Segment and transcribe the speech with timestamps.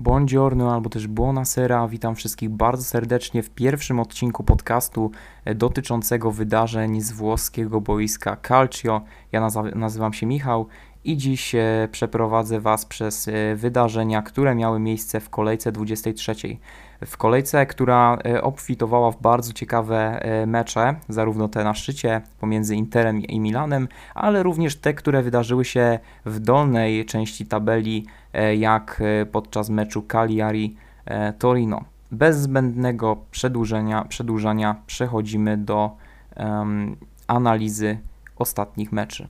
[0.00, 1.88] Buongiorno albo też buonasera.
[1.88, 5.10] Witam wszystkich bardzo serdecznie w pierwszym odcinku podcastu
[5.44, 9.00] e, dotyczącego wydarzeń z włoskiego boiska Calcio.
[9.32, 10.66] Ja nazywam się Michał
[11.04, 16.34] i dziś e, przeprowadzę Was przez e, wydarzenia, które miały miejsce w kolejce 23.
[17.06, 22.76] W kolejce, która e, obfitowała w bardzo ciekawe e, mecze, zarówno te na szczycie pomiędzy
[22.76, 29.02] Interem i Milanem, ale również te, które wydarzyły się w dolnej części tabeli, e, jak
[29.32, 31.84] podczas meczu Cagliari-Torino.
[32.10, 35.90] Bez zbędnego przedłużenia, przedłużania przechodzimy do
[36.36, 37.98] em, analizy
[38.36, 39.28] ostatnich meczy.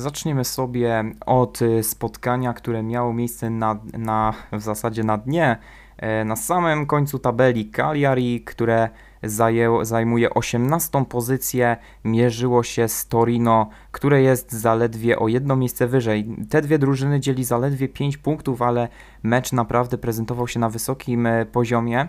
[0.00, 5.56] Zaczniemy sobie od y, spotkania, które miało miejsce na, na, w zasadzie na dnie,
[5.96, 8.88] e, na samym końcu tabeli Cagliari, które
[9.22, 16.36] zajęło, zajmuje 18 pozycję, mierzyło się z Torino, które jest zaledwie o jedno miejsce wyżej.
[16.50, 18.88] Te dwie drużyny dzieli zaledwie 5 punktów, ale
[19.22, 22.08] mecz naprawdę prezentował się na wysokim e, poziomie.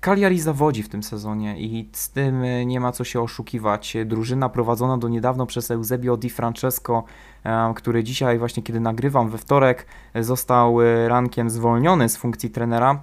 [0.00, 3.96] Cagliari zawodzi w tym sezonie i z tym e, nie ma co się oszukiwać.
[4.06, 7.04] Drużyna prowadzona do niedawno przez Eusebio Di Francesco,
[7.44, 10.78] e, który dzisiaj właśnie kiedy nagrywam we wtorek e, został
[11.08, 13.02] rankiem zwolniony z funkcji trenera,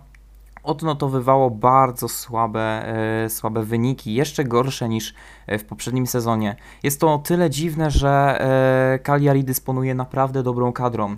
[0.67, 2.93] odnotowywało bardzo słabe,
[3.25, 5.13] e, słabe wyniki, jeszcze gorsze niż
[5.47, 6.55] e, w poprzednim sezonie.
[6.83, 11.15] Jest to o tyle dziwne, że e, Cagliari dysponuje naprawdę dobrą kadrą,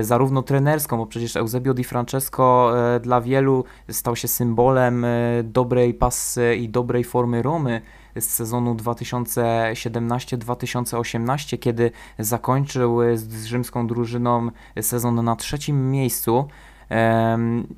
[0.00, 5.06] zarówno trenerską, bo przecież Eusebio Di Francesco dla wielu stał się symbolem
[5.44, 7.80] dobrej pasy i dobrej formy Romy
[8.20, 14.50] z sezonu 2017-2018, kiedy zakończył z rzymską drużyną
[14.80, 16.48] sezon na trzecim miejscu.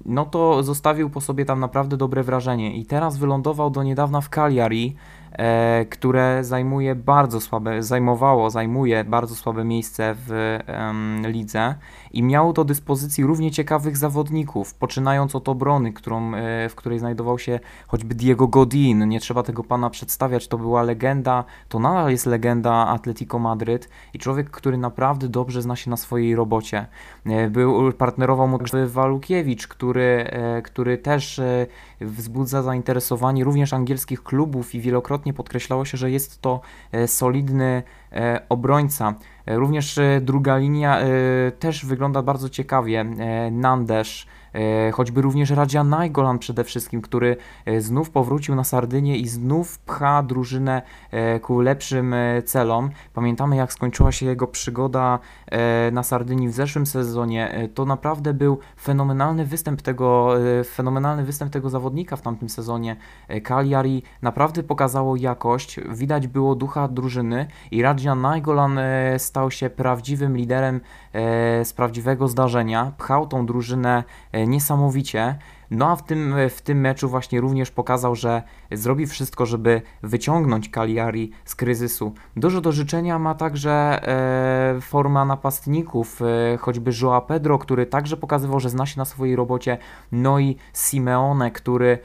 [0.04, 2.76] No to zostawił po sobie tam naprawdę dobre wrażenie.
[2.76, 4.96] I teraz wylądował do niedawna w Cagliari,
[5.90, 11.74] które zajmuje bardzo słabe, zajmowało, zajmuje bardzo słabe miejsce w em, lidze
[12.12, 17.38] i miało do dyspozycji równie ciekawych zawodników, poczynając od obrony, którą, e, w której znajdował
[17.38, 22.26] się choćby Diego Godin, nie trzeba tego pana przedstawiać, to była legenda, to nadal jest
[22.26, 26.86] legenda Atletico Madryt i człowiek, który naprawdę dobrze zna się na swojej robocie.
[27.26, 31.66] E, Był, partnerował mu także Walukiewicz, który, e, który też e,
[32.00, 36.60] wzbudza zainteresowanie również angielskich klubów i wielokrotnie podkreślało się, że jest to
[36.92, 39.14] e, solidny e, obrońca.
[39.46, 40.98] E, Również druga linia
[41.58, 43.04] też wygląda bardzo ciekawie.
[43.50, 44.26] Nandesz,
[44.92, 47.36] choćby również Radzia Najgolan przede wszystkim, który
[47.78, 50.82] znów powrócił na Sardynię i znów pcha drużynę
[51.42, 52.14] ku lepszym
[52.44, 52.90] celom.
[53.14, 55.18] Pamiętamy jak skończyła się jego przygoda
[55.92, 57.50] na Sardynii w zeszłym sezonie.
[57.50, 62.96] E, To naprawdę był fenomenalny występ tego, e, fenomenalny występ tego zawodnika w tamtym sezonie.
[63.28, 69.70] E, Cagliari naprawdę pokazało jakość, widać było ducha drużyny i Radzia Najgolan e, stał się
[69.70, 70.80] prawdziwym liderem
[71.12, 72.92] e, z prawdziwego zdarzenia.
[72.98, 75.38] Pchał tą drużynę e, niesamowicie.
[75.70, 78.42] No a w tym, w tym meczu właśnie również pokazał, że
[78.72, 82.12] zrobi wszystko, żeby wyciągnąć Cagliari z kryzysu.
[82.36, 88.60] Dużo do życzenia ma także e, forma napastników, e, choćby Joa Pedro, który także pokazywał,
[88.60, 89.78] że zna się na swojej robocie,
[90.12, 91.98] no i Simeone, który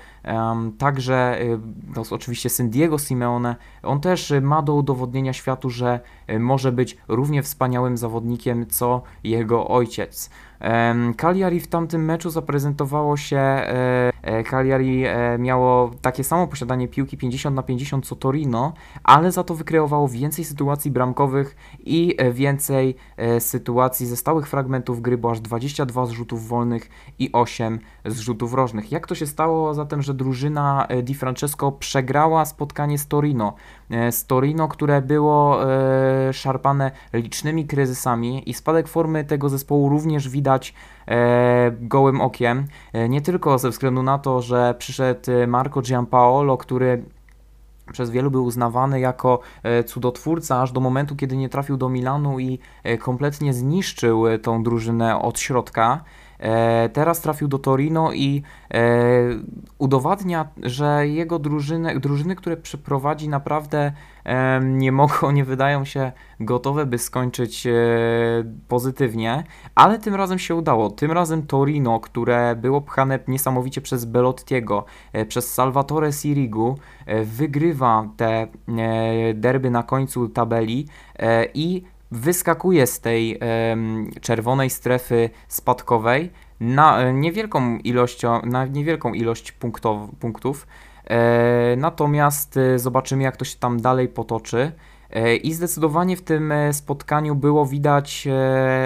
[0.77, 1.59] także, e,
[1.93, 6.39] to jest oczywiście syn Diego Simeone, on też e, ma do udowodnienia światu, że e,
[6.39, 10.29] może być równie wspaniałym zawodnikiem, co jego ojciec.
[11.17, 17.17] Cagliari w tamtym meczu zaprezentowało się, e, e, Cagliari e, miało takie samo posiadanie piłki
[17.17, 18.73] 50 na 50 co Torino,
[19.03, 22.95] ale za to wykreowało więcej sytuacji bramkowych i więcej
[23.39, 26.89] sytuacji ze stałych fragmentów gry, bo aż 22 zrzutów wolnych
[27.19, 28.91] i 8 zrzutów rożnych.
[28.91, 33.53] Jak to się stało zatem, że drużyna e, Di Francesco przegrała spotkanie z Torino?
[33.89, 40.29] E, Z Torino, które było e, szarpane licznymi kryzysami i spadek formy tego zespołu również
[40.29, 40.73] widać
[41.71, 42.65] gołym okiem.
[43.09, 47.03] Nie tylko ze względu na to, że przyszedł Marco Giampaolo, który
[47.91, 49.39] przez wielu był uznawany jako
[49.85, 52.59] cudotwórca, aż do momentu, kiedy nie trafił do Milanu i
[52.99, 56.03] kompletnie zniszczył tą drużynę od środka.
[56.43, 58.43] E, Teraz trafił do Torino i
[58.73, 58.81] e,
[59.77, 63.91] udowadnia, że jego drużyny, drużyny, które przeprowadzi, naprawdę
[64.25, 67.67] e, nie mogą, nie wydają się gotowe, by skończyć
[68.67, 69.43] pozytywnie,
[69.75, 70.89] ale tym razem się udało.
[70.89, 74.85] Tym razem Torino, które było pchane niesamowicie przez Belottiego,
[75.27, 76.77] przez Salvatore Sirigu,
[77.23, 78.47] wygrywa te
[79.33, 80.87] derby na końcu tabeli
[81.53, 83.39] i wyskakuje z tej
[84.21, 86.29] czerwonej strefy spadkowej
[86.63, 90.67] na e, niewielką ilością, na niewielką ilość punktow, punktów.
[91.05, 94.71] E, natomiast e, zobaczymy, jak to się tam dalej potoczy.
[95.43, 98.27] I zdecydowanie w tym spotkaniu było widać,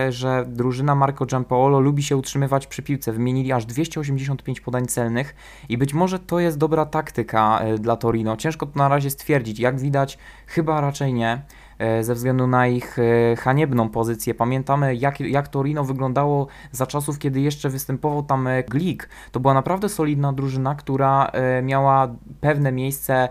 [0.09, 3.11] że drużyna Marco Giampaolo lubi się utrzymywać przy piłce.
[3.11, 5.35] Wymienili aż 285 podań celnych
[5.69, 8.37] i być może to jest dobra taktyka dla Torino.
[8.37, 9.59] Ciężko to na razie stwierdzić.
[9.59, 11.41] Jak widać, chyba raczej nie.
[11.79, 14.33] E, ze względu na ich e, haniebną pozycję.
[14.33, 19.09] Pamiętamy, jak, jak Torino wyglądało za czasów, kiedy jeszcze występował tam e, Glik.
[19.31, 21.31] To była naprawdę solidna drużyna, która
[21.63, 22.07] miała
[22.41, 23.29] pewne miejsce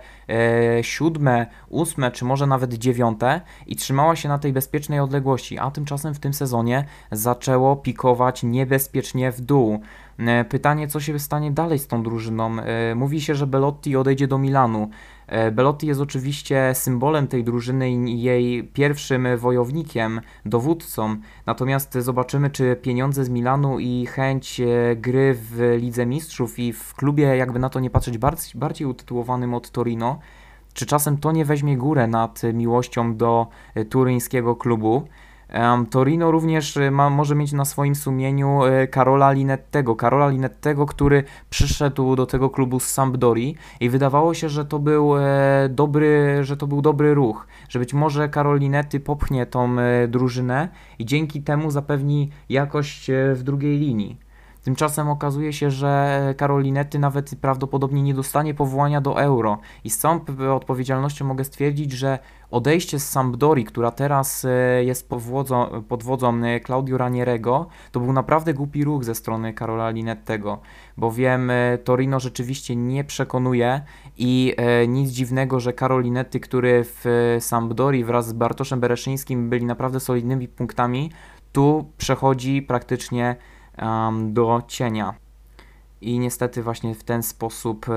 [0.83, 6.15] siódme, ósme, czy może nawet dziewiąte i trzymała się na tej bezpiecznej odległości, a tymczasem
[6.15, 9.81] w tym sezonie zaczęło pikować niebezpiecznie w dół.
[10.49, 12.57] Pytanie, co się stanie dalej z tą drużyną?
[12.95, 14.91] Mówi się, że Belotti odejdzie do Milanu.
[15.27, 21.17] E, Belotti jest oczywiście symbolem tej drużyny i jej pierwszym wojownikiem, dowódcą.
[21.47, 26.95] Natomiast zobaczymy, czy pieniądze z Milanu i chęć e, gry w Lidze Mistrzów i w
[26.95, 28.19] klubie, jakby na to nie patrzeć,
[28.55, 30.19] bardziej, utytułowanym od Torino,
[30.75, 35.09] czy czasem to nie weźmie górę nad miłością do e, turyńskiego klubu.
[35.91, 39.97] Torino również e, ma, może mieć na swoim sumieniu e, Karola Linettego.
[39.97, 45.17] Karola Linettego, który przyszedł do tego klubu z Sampdori i wydawało się, że to był
[45.17, 45.23] e,
[45.71, 49.77] dobry, że to był dobry ruch, że być może Karol Linetti popchnie tą
[50.09, 54.26] drużynę i dzięki temu zapewni jakość w drugiej linii.
[54.67, 59.59] Tymczasem okazuje się, że Karolinety nawet prawdopodobnie nie dostanie powołania do euro.
[59.85, 60.21] I z całą
[60.57, 62.19] odpowiedzialnością mogę stwierdzić, że
[62.51, 65.09] odejście z Sampdori, która teraz e, jest
[65.89, 70.59] pod wodzą, e, Claudio Ranierego, to był naprawdę głupi ruch ze strony Karola Linettego,
[70.97, 73.81] bowiem e, Torino rzeczywiście nie przekonuje
[74.19, 74.57] i
[74.89, 80.49] nic dziwnego, że Karol Linetty, który w Sampdori wraz z Bartoszem Bereszyńskim byli naprawdę solidnymi
[80.49, 81.11] punktami,
[81.53, 83.37] tu przechodzi praktycznie
[84.33, 85.15] do cienia.
[86.01, 87.93] I niestety właśnie w ten sposób e,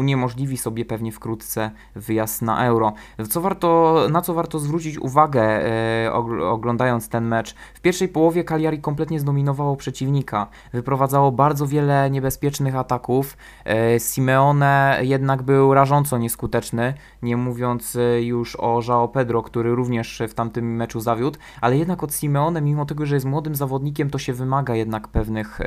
[0.00, 2.92] uniemożliwi sobie pewnie wkrótce wyjazd na euro.
[3.30, 6.12] Co warto, na co warto zwrócić uwagę e,
[6.50, 7.54] oglądając ten mecz?
[7.74, 10.46] W pierwszej połowie Cagliari kompletnie zdominowało przeciwnika.
[10.72, 13.36] Wyprowadzało bardzo wiele niebezpiecznych ataków.
[13.66, 20.22] E, Simeone jednak był rażąco nieskuteczny, nie mówiąc e, już o João Pedro, który również
[20.28, 24.18] w tamtym meczu zawiódł, ale jednak od Simeone, mimo tego, że jest młodym zawodnikiem, to
[24.18, 25.60] się wymaga jednak pewnych,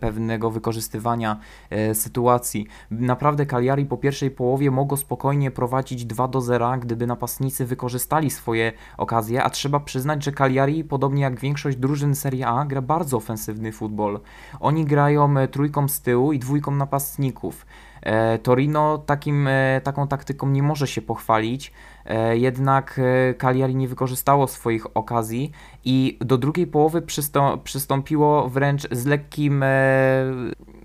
[0.00, 1.36] pewnego wykorzystywania
[1.94, 2.66] sytuacji.
[2.90, 8.72] Naprawdę Cagliari po pierwszej połowie mogło spokojnie prowadzić 2 do 0, gdyby napastnicy wykorzystali swoje
[8.96, 13.72] okazje, a trzeba przyznać, że Cagliari, podobnie jak większość drużyn Serie A, gra bardzo ofensywny
[13.72, 14.20] futbol.
[14.60, 17.66] Oni grają e, trójką z tyłu i dwójką napastników.
[18.02, 21.72] E, Torino takim, e, taką taktyką nie może się pochwalić,
[22.32, 23.00] jednak
[23.38, 25.52] Cagliari nie wykorzystało swoich okazji
[25.84, 27.02] i do drugiej połowy
[27.64, 29.64] przystąpiło wręcz z lekkim,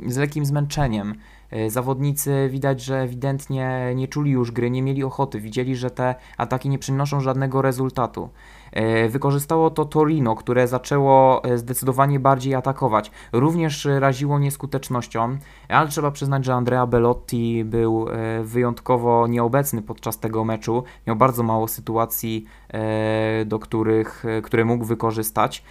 [0.07, 1.15] z lekkim zmęczeniem.
[1.51, 6.15] E, zawodnicy widać, że ewidentnie nie czuli już gry, nie mieli ochoty, widzieli, że te
[6.37, 8.29] ataki nie przynoszą żadnego rezultatu.
[8.71, 13.11] E, wykorzystało to Torino, które zaczęło e, zdecydowanie bardziej atakować.
[13.31, 15.37] Również raziło nieskutecznością,
[15.69, 20.83] ale trzeba przyznać, że Andrea Bellotti był e, wyjątkowo nieobecny podczas tego meczu.
[21.07, 22.45] Miał bardzo mało sytuacji,
[23.45, 25.63] do których, które mógł wykorzystać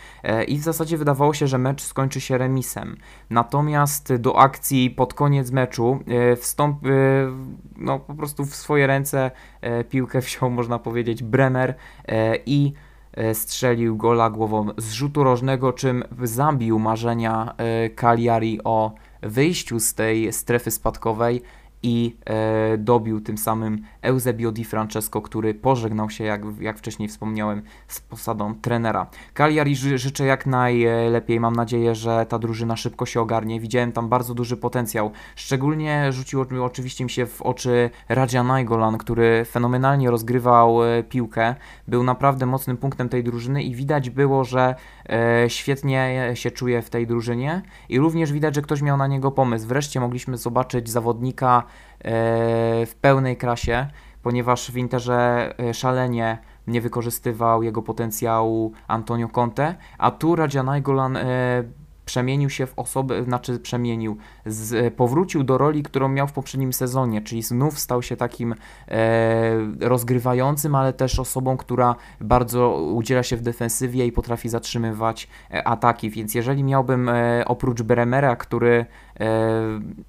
[0.48, 2.96] i w zasadzie wydawało się, że mecz skończy się remisem.
[3.30, 5.98] Natomiast do akcji pod koniec meczu
[6.36, 6.78] wstąp,
[7.76, 9.30] no, po prostu w swoje ręce
[9.90, 11.74] piłkę wziął, można powiedzieć, Bremer
[12.46, 12.93] i E,
[13.34, 18.92] strzelił gola głową z rzutu rożnego, czym zabił marzenia e, Cagliari o
[19.22, 21.42] wyjściu z tej strefy spadkowej
[21.84, 27.62] i e, dobił tym samym Eusebio Di Francesco, który pożegnał się, jak, jak wcześniej wspomniałem,
[27.88, 29.06] z posadą trenera.
[29.34, 33.60] Cagliari ży, życzę jak najlepiej, mam nadzieję, że ta drużyna szybko się ogarnie.
[33.60, 35.10] Widziałem tam bardzo duży potencjał.
[35.36, 41.54] Szczególnie rzucił oczywiście mi się w oczy Raja Nainggolan, który fenomenalnie rozgrywał e, piłkę.
[41.88, 44.74] Był naprawdę mocnym punktem tej drużyny i widać było, że
[45.48, 49.66] świetnie się czuje w tej drużynie i również widać, że ktoś miał na niego pomysł.
[49.66, 51.64] Wreszcie mogliśmy zobaczyć zawodnika
[52.04, 53.86] E, w pełnej krasie,
[54.22, 61.16] ponieważ w Interze e, szalenie nie wykorzystywał jego potencjału Antonio Conte, a tu Raja Nainggolan
[61.16, 61.22] e,
[62.04, 67.22] przemienił się w osobę, znaczy przemienił, z, powrócił do roli, którą miał w poprzednim sezonie,
[67.22, 68.54] czyli znów stał się takim
[68.88, 68.96] e,
[69.80, 76.10] rozgrywającym, ale też osobą, która bardzo udziela się w defensywie i potrafi zatrzymywać e, ataki,
[76.10, 78.86] więc jeżeli miałbym e, oprócz Bremera, który,
[79.20, 79.26] e,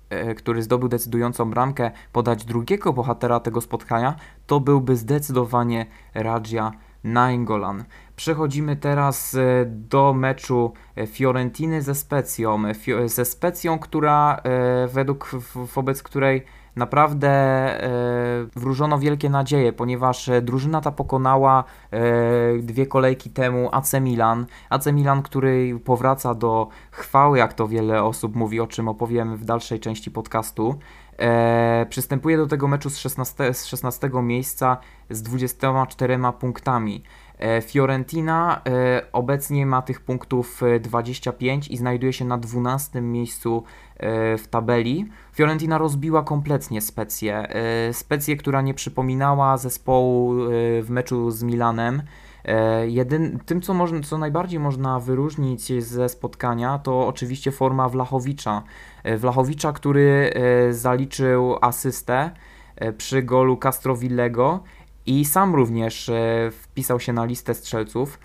[0.10, 4.16] e, który zdobył decydującą bramkę, podać drugiego bohatera tego spotkania,
[4.48, 6.72] to byłby zdecydowanie Raja
[7.06, 7.84] Nainggolan.
[8.16, 12.64] Przechodzimy teraz e, do meczu e, Fiorentiny ze Specją.
[12.64, 15.32] Fio- Ze Specją, która e, według
[15.76, 16.44] wobec której
[16.76, 17.90] naprawdę e,
[18.56, 22.00] wróżono wielkie nadzieje, ponieważ e, drużyna ta pokonała e,
[22.58, 24.46] dwie kolejki temu AC Milan.
[24.70, 29.46] AC Milan, który powraca do chwały, jak to wiele osób mówi, o czym opowiem w
[29.46, 30.76] dalszej części podcastu.
[31.20, 34.78] E, przystępuje do tego meczu z 16, z 16 miejsca
[35.10, 37.04] z 24 punktami.
[37.40, 43.64] E, Fiorentina e, obecnie ma tych punktów e, 25 i znajduje się na 12 miejscu
[43.98, 45.10] e, w tabeli.
[45.34, 47.38] Fiorentina rozbiła kompletnie Specję.
[47.38, 50.48] E, Specję, która nie przypominała zespołu e,
[50.82, 52.02] w meczu z Milanem.
[52.46, 58.64] E, Jedyn, tym, co, można, co najbardziej można wyróżnić ze spotkania, to oczywiście forma Wlachowicza.
[59.04, 62.32] E, Wlachowicza, który e, zaliczył asystę
[62.98, 64.64] przy golu Castrovillego
[65.06, 66.12] i sam również
[66.52, 68.20] wpisał się na listę strzelców,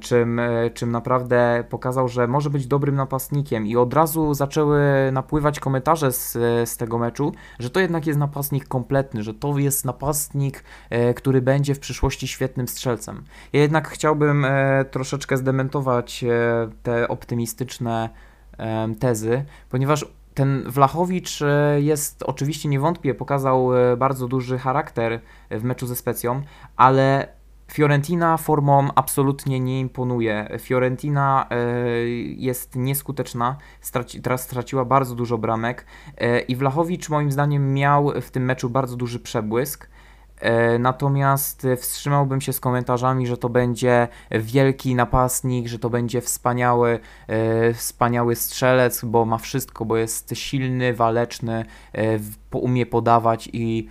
[0.00, 4.80] czym, e, czym naprawdę pokazał, że może być dobrym napastnikiem i od razu zaczęły
[5.12, 6.32] napływać komentarze z,
[6.68, 11.42] z tego meczu, że to jednak jest napastnik kompletny, że to jest napastnik, e, który
[11.42, 13.24] będzie w przyszłości świetnym strzelcem.
[13.52, 16.28] Ja jednak chciałbym e, troszeczkę zdementować e,
[16.82, 18.08] te optymistyczne
[19.00, 20.06] tezy, ponieważ
[20.36, 26.42] ten Wlachowicz e, jest oczywiście niewątpliwie pokazał e, bardzo duży charakter w meczu ze Specją,
[26.76, 27.28] ale
[27.72, 30.48] Fiorentina formą absolutnie nie imponuje.
[30.58, 31.56] Fiorentina e,
[32.36, 35.86] jest nieskuteczna, straci, teraz straciła bardzo dużo bramek
[36.18, 39.88] e, i Wlachowicz moim zdaniem miał w tym meczu bardzo duży przebłysk.
[40.40, 47.00] E, Natomiast wstrzymałbym się z komentarzami, że to będzie wielki napastnik, że to będzie wspaniały,
[47.74, 51.64] wspaniały strzelec, bo ma wszystko, bo jest silny, waleczny,
[52.52, 53.88] umie podawać i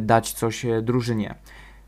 [0.00, 1.34] dać coś drużynie.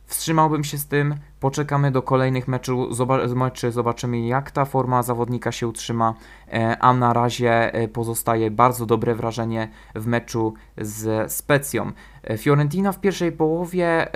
[0.09, 2.89] Wstrzymałbym się z tym, poczekamy do kolejnych meczu,
[3.35, 6.15] meczy, zobaczymy jak ta forma zawodnika się utrzyma,
[6.53, 11.93] e, a na razie e, pozostaje bardzo dobre wrażenie w meczu z Specją.
[12.25, 14.09] E, Fiorentina w pierwszej połowie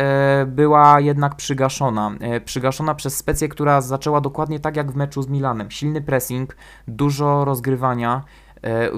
[0.47, 2.11] była jednak przygaszona.
[2.45, 5.71] Przygaszona przez Specję, która zaczęła dokładnie tak jak w meczu z Milanem.
[5.71, 6.57] Silny pressing,
[6.89, 8.23] dużo rozgrywania,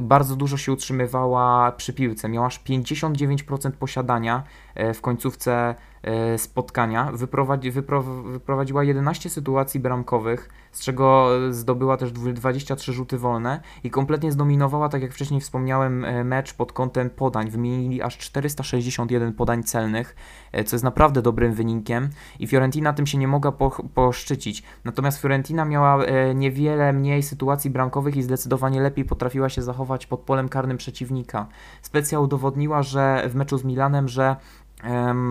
[0.00, 2.28] bardzo dużo się utrzymywała przy piłce.
[2.28, 4.42] Miała aż 59% posiadania
[4.74, 7.12] e, w końcówce e, spotkania.
[7.12, 13.90] Wyprowadzi, wypro, wyprowadziła 11 sytuacji bramkowych, z czego zdobyła też dwu- 23 rzuty wolne i
[13.90, 17.50] kompletnie zdominowała, tak jak wcześniej wspomniałem, e, mecz pod kątem podań.
[17.50, 20.16] Wymienili aż 461 podań celnych,
[20.52, 24.62] e, co jest naprawdę dobrym wynikiem i Fiorentina tym się nie mogła po, poszczycić.
[24.84, 30.20] Natomiast Fiorentina miała e, niewiele mniej sytuacji bramkowych i zdecydowanie lepiej potrafiła się zachować pod
[30.20, 31.46] polem karnym przeciwnika.
[31.82, 34.36] Specja udowodniła, że w meczu z Milanem, że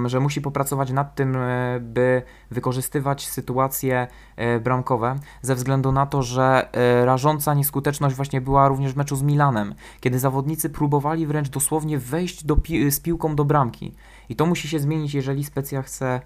[0.05, 6.23] że musi popracować nad tym, e, by wykorzystywać sytuacje e, bramkowe, ze względu na to,
[6.23, 11.49] że e, rażąca nieskuteczność właśnie była również w meczu z Milanem, kiedy zawodnicy próbowali wręcz
[11.49, 13.95] dosłownie wejść do pi- z piłką do bramki.
[14.29, 16.21] I to musi się zmienić, jeżeli Specja chce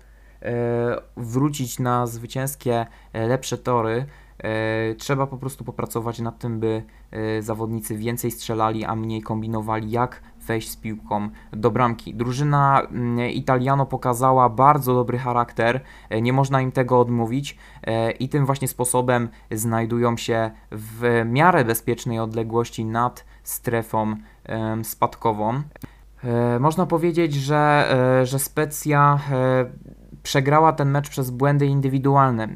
[1.17, 4.05] wrócić na zwycięskie, lepsze tory.
[4.44, 9.91] E, Trzeba po prostu popracować nad tym, by e, zawodnicy więcej strzelali, a mniej kombinowali,
[9.91, 12.15] jak wejść z piłką do bramki.
[12.15, 17.58] Drużyna mm, Italiano pokazała bardzo dobry charakter, e, nie można im tego odmówić
[18.20, 24.15] i tym właśnie sposobem znajdują się w miarę bezpiecznej odległości nad strefą
[24.84, 25.62] spadkową.
[26.60, 27.89] Można powiedzieć, że,
[28.24, 29.20] że Specja
[30.24, 32.48] przegrała ten mecz przez błędy indywidualne.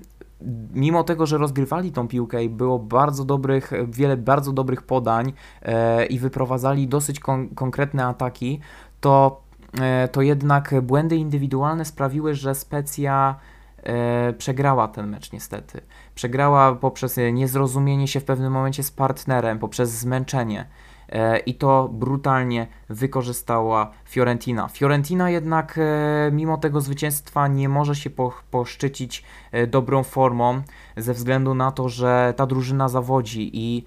[0.73, 6.05] Mimo tego, że rozgrywali tą piłkę i było bardzo dobrych, wiele bardzo dobrych podań e,
[6.05, 8.59] i wyprowadzali dosyć kon- konkretne ataki,
[9.01, 9.41] to,
[9.81, 13.35] e, to jednak błędy indywidualne sprawiły, że Specja
[13.83, 15.81] e, przegrała ten mecz niestety.
[16.15, 20.65] Przegrała poprzez niezrozumienie się w pewnym momencie z partnerem, poprzez zmęczenie.
[21.11, 24.67] E, I to brutalnie wykorzystała Fiorentina.
[24.67, 30.61] Fiorentina jednak, e, mimo tego zwycięstwa, nie może się po, poszczycić e, dobrą formą,
[30.97, 33.85] ze względu na to, że ta drużyna zawodzi i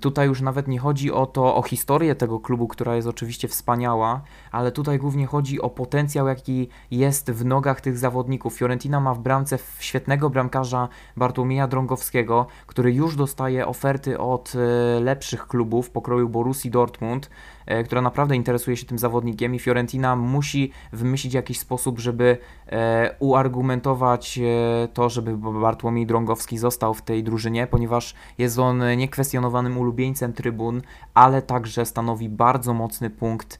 [0.00, 4.22] tutaj już nawet nie chodzi o to, o historię tego klubu, która jest oczywiście wspaniała,
[4.52, 8.54] ale tutaj głównie chodzi o potencjał, jaki jest w nogach tych zawodników.
[8.54, 15.46] Fiorentina ma w bramce świetnego bramkarza Bartłomieja Drągowskiego, który już dostaje oferty od e, lepszych
[15.46, 17.30] klubów pokroju Borussii Dortmund.
[17.66, 23.14] E, która naprawdę interesuje się tym zawodnikiem i Fiorentina musi wymyślić jakiś sposób, żeby e,
[23.18, 30.32] uargumentować e, to, żeby Bartłomiej Drągowski został w tej drużynie, ponieważ jest on niekwestionowanym ulubieńcem
[30.32, 30.82] trybun,
[31.14, 33.58] ale także stanowi bardzo mocny punkt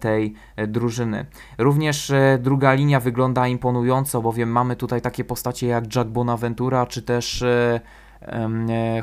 [0.00, 0.34] tej
[0.68, 1.26] drużyny.
[1.58, 7.44] Również druga linia wygląda imponująco, bowiem mamy tutaj takie postacie jak Jack Bonaventura, czy też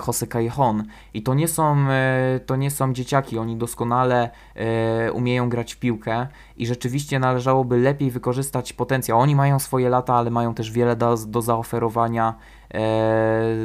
[0.07, 0.83] Jose Callejon.
[1.13, 5.79] I to nie, są, e, to nie są dzieciaki, oni doskonale e, umieją grać w
[5.79, 6.27] piłkę
[6.57, 9.19] i rzeczywiście należałoby lepiej wykorzystać potencjał.
[9.19, 12.35] Oni mają swoje lata, ale mają też wiele do, do zaoferowania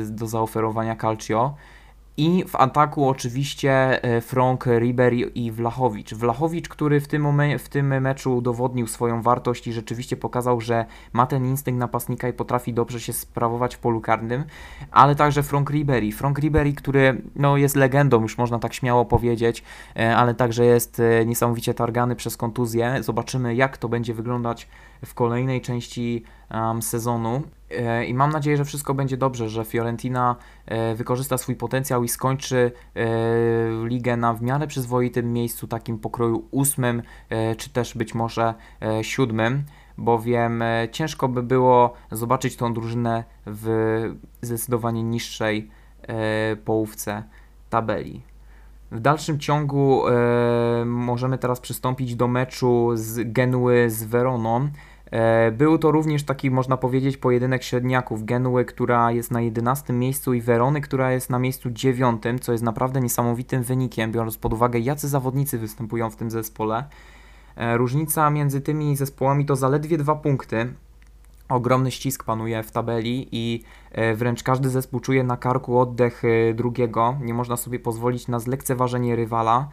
[0.05, 1.55] do zaoferowania Calcio.
[2.19, 6.15] I w ataku oczywiście e, Frank, Ribery i Wlachowicz.
[6.15, 10.87] Wlachowicz, który w tym, momencie, w tym meczu udowodnił swoją wartość i rzeczywiście pokazał, że
[11.13, 14.45] ma ten instynkt napastnika i potrafi dobrze się sprawować w polu karnym,
[14.91, 16.13] ale także Frank Ribery.
[16.13, 19.63] Frank Ribery, który no, jest legendą, już można tak śmiało powiedzieć,
[19.97, 22.97] e, ale także jest e, niesamowicie targany przez kontuzję.
[23.01, 24.69] Zobaczymy, jak to będzie wyglądać
[25.05, 27.43] w kolejnej części um, sezonu.
[27.71, 30.37] E, I mam nadzieję, że wszystko będzie dobrze, że Fiorentina
[30.67, 33.07] e, wykorzysta swój potencjał i skończy e,
[33.85, 37.03] ligę na w miarę przyzwoitym miejscu, takim pokroju ósmym,
[37.59, 38.55] czy też być może
[39.03, 39.65] siódmym,
[39.99, 40.63] bowiem
[40.93, 45.71] ciężko by było zobaczyć tą drużynę w zdecydowanie niższej
[46.65, 47.23] połówce
[47.71, 48.23] tabeli.
[48.91, 50.03] W dalszym ciągu
[50.85, 54.69] możemy teraz przystąpić do meczu z Genuły z Veroną.
[55.11, 58.25] E, był to również taki, można powiedzieć, pojedynek średniaków.
[58.25, 62.65] Genuły, która jest na 11 miejscu i Werony, która jest na miejscu 9, co jest
[62.65, 66.85] naprawdę niesamowitym wynikiem, biorąc pod uwagę, jacy zawodnicy występują w tym zespole.
[67.57, 70.73] E, różnica między tymi zespołami to zaledwie dwa punkty.
[71.49, 76.23] Ogromny ścisk panuje w tabeli i e, wręcz każdy zespół czuje na karku oddech
[76.55, 77.17] drugiego.
[77.21, 79.69] Nie można sobie pozwolić na zlekceważenie rywala.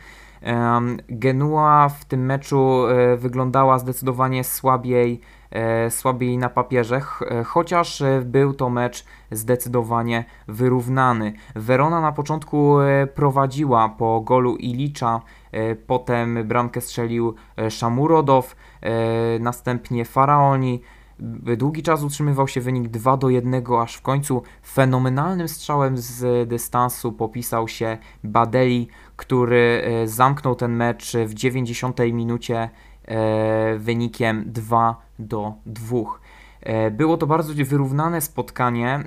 [1.09, 8.53] Genua w tym meczu e, wyglądała zdecydowanie słabiej, e, słabiej na papierze, e, chociaż był
[8.53, 11.33] to mecz zdecydowanie wyrównany.
[11.55, 12.77] Verona na początku
[13.15, 15.21] prowadziła po golu Ilicza,
[15.87, 17.35] potem bramkę strzelił
[17.69, 18.55] Szamurodow,
[19.39, 20.81] następnie Faraoni,
[21.57, 27.12] Długi czas utrzymywał się wynik 2 do 1, aż w końcu fenomenalnym strzałem z dystansu
[27.12, 32.70] popisał się Badeli, który e, zamknął ten mecz w 90 minucie
[33.05, 35.98] e, wynikiem 2 do 2.
[36.61, 39.03] E, było to bardzo wyrównane spotkanie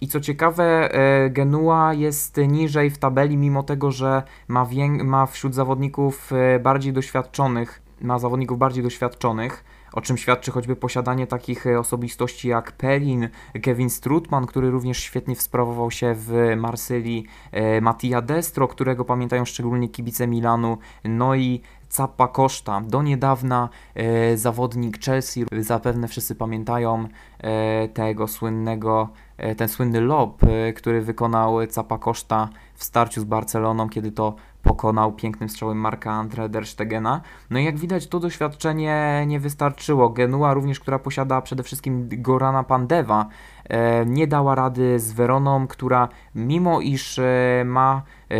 [0.00, 0.90] i co ciekawe,
[1.30, 4.66] Genua jest niżej w tabeli, mimo tego, że ma,
[5.04, 11.66] ma wśród zawodników bardziej doświadczonych, ma zawodników bardziej doświadczonych o czym świadczy choćby posiadanie takich
[11.66, 13.28] e, osobistości jak Perin,
[13.62, 19.88] Kevin Strutman, który również świetnie sprawował się w Marsylii, e, Mattia Destro, którego pamiętają szczególnie
[19.88, 21.60] kibice Milanu, no i
[21.92, 29.68] Zappa Costa, do niedawna e, zawodnik Chelsea, zapewne wszyscy pamiętają e, tego słynnego, e, ten
[29.68, 35.48] słynny lob, e, który wykonał Zappa Costa w starciu z Barceloną, kiedy to pokonał pięknym
[35.48, 37.20] strzałem Marka Andre der Stegena.
[37.50, 40.10] No i jak widać to doświadczenie nie wystarczyło.
[40.10, 43.26] Genua również, która posiada przede wszystkim Gorana Pandewa,
[43.68, 48.34] e, nie dała rady z Weroną, która mimo iż e, ma e,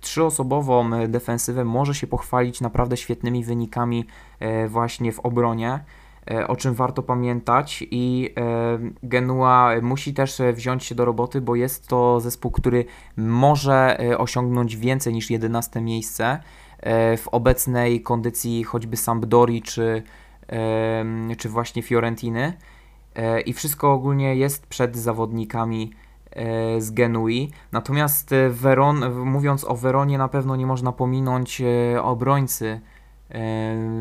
[0.00, 4.06] trzyosobową defensywę może się pochwalić naprawdę świetnymi wynikami
[4.68, 5.80] właśnie w obronie.
[6.30, 11.54] E, o czym warto pamiętać i e, Genua musi też wziąć się do roboty, bo
[11.54, 12.84] jest to zespół, który
[13.16, 16.40] może e, osiągnąć więcej niż 11 miejsce
[17.16, 20.02] w obecnej kondycji choćby Sampdori czy,
[21.38, 22.52] czy właśnie Fiorentiny
[23.46, 25.92] i wszystko ogólnie jest przed zawodnikami
[26.78, 27.50] z Genui.
[27.72, 31.62] Natomiast Veron, mówiąc o Veronie na pewno nie można pominąć
[32.02, 32.99] obrońcy E,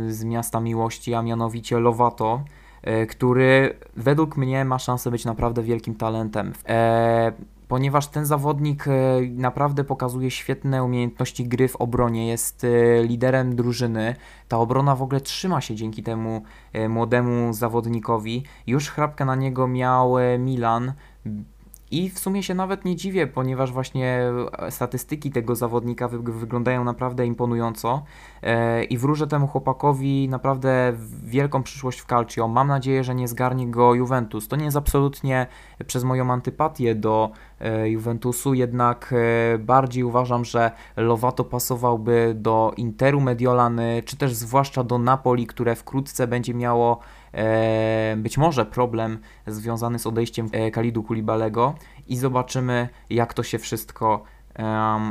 [0.07, 2.43] z Miasta Miłości, a mianowicie Lovato,
[2.81, 6.53] e, który według mnie ma szansę być naprawdę wielkim talentem.
[6.69, 7.31] E,
[7.67, 8.85] ponieważ ten zawodnik
[9.29, 12.65] naprawdę pokazuje świetne umiejętności gry w obronie, jest
[13.03, 14.15] liderem drużyny.
[14.47, 16.41] Ta obrona w ogóle trzyma się dzięki temu
[16.89, 18.43] młodemu zawodnikowi.
[18.67, 20.93] Już chrapkę na niego miał Milan.
[21.91, 26.83] I w sumie się nawet nie dziwię, ponieważ właśnie e, statystyki tego zawodnika wy wyglądają
[26.83, 28.03] naprawdę imponująco
[28.41, 32.47] e, i wróżę temu chłopakowi naprawdę wielką przyszłość w Calcio.
[32.47, 34.47] Mam nadzieję, że nie zgarnie go Juventus.
[34.47, 35.47] To nie jest absolutnie
[35.87, 39.13] przez moją antypatię do e, Juventusu, jednak
[39.59, 46.27] bardziej uważam, że Lovato pasowałby do Interu Mediolany, czy też zwłaszcza do Napoli, które wkrótce
[46.27, 46.99] będzie miało
[48.17, 51.75] być może problem związany z odejściem e, Kalidu Kulibalego
[52.07, 54.23] i zobaczymy, jak to się wszystko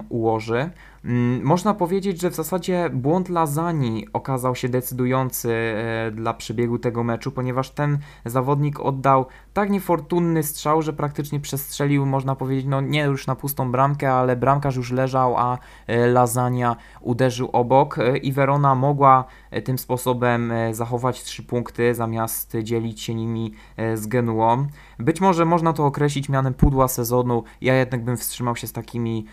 [0.08, 0.70] ułoży.
[1.04, 7.04] Mm, Można powiedzieć, że w zasadzie błąd Lazani okazał się decydujący e, dla przebiegu tego
[7.04, 13.02] meczu, ponieważ ten zawodnik oddał tak niefortunny strzał, że praktycznie przestrzelił, można powiedzieć, no nie
[13.04, 18.32] już na pustą bramkę, ale bramkarz już leżał, a e, Lasagna uderzył obok e, i
[18.32, 19.24] Verona mogła
[19.64, 23.54] tym sposobem zachować trzy punkty, zamiast dzielić się nimi
[23.94, 24.66] z Genuą.
[24.98, 29.26] Być może można to określić mianem pudła sezonu, ja jednak bym wstrzymał się z takimi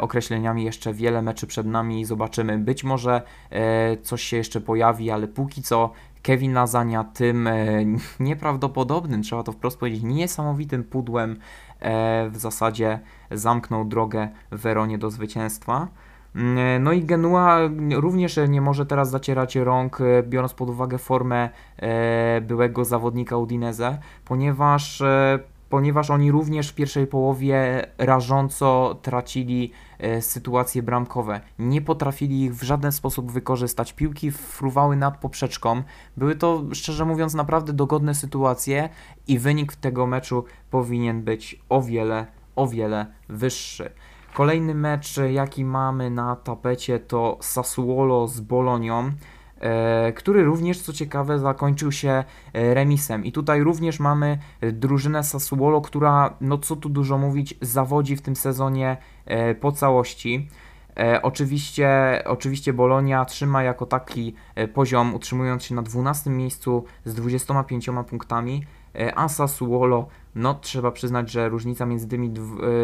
[0.00, 2.58] określeniami, jeszcze wiele meczy przed nami zobaczymy.
[2.58, 5.90] Być może e, coś się jeszcze pojawi, ale póki co
[6.22, 7.84] Kevin Lasagna tym e,
[8.20, 11.36] nieprawdopodobnym, trzeba to wprost powiedzieć, niesamowitym pudłem
[11.80, 13.00] e, w zasadzie
[13.30, 15.88] zamknął drogę Weronie do zwycięstwa.
[16.34, 17.58] Mm, No i Genua
[17.96, 23.98] również nie może teraz zacierać rąk, e, biorąc pod uwagę formę e, byłego zawodnika Udinese,
[24.24, 25.38] ponieważ, e,
[25.74, 31.40] ponieważ oni również w pierwszej połowie rażąco tracili e, sytuacje bramkowe.
[31.58, 33.92] Nie potrafili ich w żaden sposób wykorzystać.
[33.92, 35.82] Piłki fruwały nad poprzeczką.
[36.16, 38.88] Były to, szczerze mówiąc, naprawdę dogodne sytuacje
[39.28, 43.90] i wynik tego meczu powinien być o wiele, o wiele wyższy.
[44.34, 49.12] Kolejny mecz, jaki mamy na tapecie, to Sassuolo z Bolonią,
[50.16, 53.24] który również, co ciekawe, zakończył się e, remisem.
[53.24, 58.22] I tutaj również mamy e, drużynę Sassuolo, która, no co tu dużo mówić, zawodzi w
[58.22, 58.96] tym sezonie
[59.26, 60.48] e, po całości.
[60.98, 67.14] E, oczywiście, oczywiście Bolonia trzyma jako taki e, poziom, utrzymując się na 12 miejscu z
[67.14, 68.66] 25 punktami, e,
[69.14, 72.32] a Sassuolo, no trzeba przyznać, że różnica między tymi,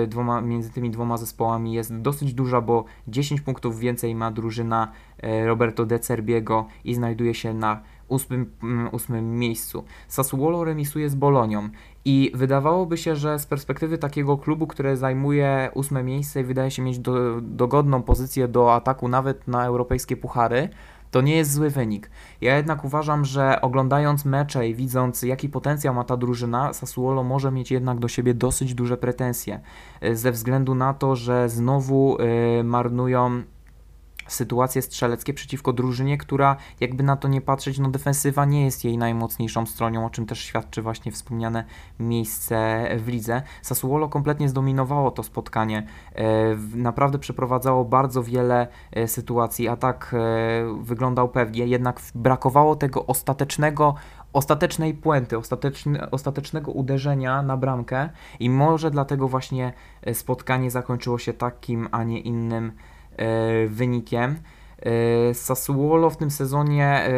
[0.03, 4.93] e, dwoma, między tymi dwoma zespołami jest dosyć duża, bo 10 punktów więcej ma drużyna
[5.19, 9.85] e, Roberto De Cerbiego i znajduje się na ósmym, mm, ósmym miejscu.
[10.09, 11.69] Sassuolo remisuje z Bolonią
[12.05, 16.83] i wydawałoby się, że z perspektywy takiego klubu, który zajmuje ósme miejsce i wydaje się
[16.83, 20.69] mieć do, dogodną pozycję do ataku nawet na europejskie puchary,
[21.11, 22.11] to nie jest zły wynik.
[22.41, 27.51] Ja jednak uważam, że oglądając mecze i widząc jaki potencjał ma ta drużyna, Sassuolo może
[27.51, 29.61] mieć jednak do siebie dosyć duże pretensje.
[30.01, 33.43] e, Ze względu na to, że znowu e, marnują
[34.31, 38.99] sytuacje strzeleckie przeciwko drużynie, która jakby na to nie patrzeć, no defensywa nie jest jej
[38.99, 41.65] najmocniejszą stroną, o czym też świadczy właśnie wspomniane
[41.99, 43.43] miejsce w lidze.
[43.63, 51.29] Sassuolo kompletnie zdominowało to spotkanie, e, naprawdę przeprowadzało bardzo wiele e, sytuacji, atak e, wyglądał
[51.29, 53.95] pewnie, jednak brakowało tego ostatecznego
[54.33, 58.09] ostatecznej puenty, ostateczny, ostatecznego uderzenia na bramkę
[58.41, 59.73] i może dlatego właśnie
[60.13, 62.73] spotkanie zakończyło się takim, a nie innym
[63.69, 64.37] wynikiem.
[64.83, 67.13] E, Sassuolo w tym sezonie, e,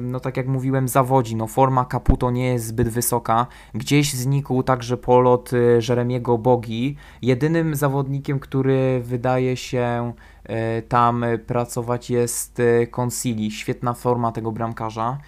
[0.00, 1.36] no tak jak mówiłem, zawodzi.
[1.36, 3.46] No, forma Caputo nie jest zbyt wysoka.
[3.74, 5.56] Gdzieś znikł także polot e,
[5.88, 6.96] Jeremiego Bogi.
[7.22, 10.12] Jedynym zawodnikiem, który wydaje się
[10.44, 13.50] e, tam e, pracować jest e, Consili.
[13.50, 15.18] Świetna forma tego bramkarza.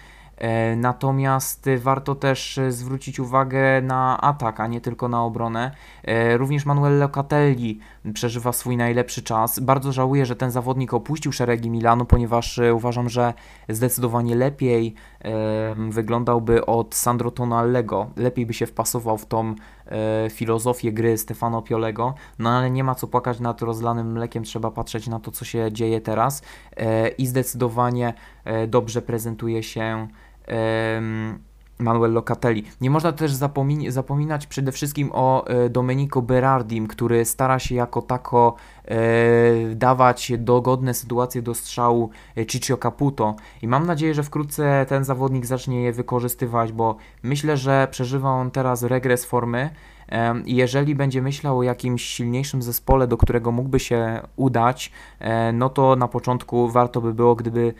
[0.41, 5.71] E, Natomiast warto też e, zwrócić uwagę na atak, a nie tylko na obronę.
[6.03, 7.79] E, Również Manuel Locatelli
[8.13, 9.59] przeżywa swój najlepszy czas.
[9.59, 13.33] Bardzo żałuję, że ten zawodnik opuścił szeregi Milanu, ponieważ uważam, że
[13.69, 14.95] zdecydowanie lepiej
[15.89, 18.07] wyglądałby od Sandro Tonallego.
[18.15, 19.55] Lepiej by się wpasował w tą
[20.31, 22.13] filozofię gry Stefano Piolego.
[22.39, 25.71] No ale nie ma co płakać nad rozlanym mlekiem, trzeba patrzeć na to, co się
[25.71, 26.41] dzieje teraz.
[27.17, 28.13] I zdecydowanie
[28.67, 30.07] dobrze prezentuje się
[31.81, 32.63] Manuel Locatelli.
[32.81, 38.01] Nie można też zapomin- zapominać przede wszystkim o e, Domenico Berardim, który stara się jako
[38.01, 38.95] tako e,
[39.75, 45.45] dawać dogodne sytuacje do strzału e, Ciccio Caputo i mam nadzieję, że wkrótce ten zawodnik
[45.45, 49.69] zacznie je wykorzystywać, bo myślę, że przeżywa on teraz regres formy
[50.45, 55.95] jeżeli będzie myślał o jakimś silniejszym zespole, do którego mógłby się udać, e, no to
[55.95, 57.73] na początku warto by było, gdyby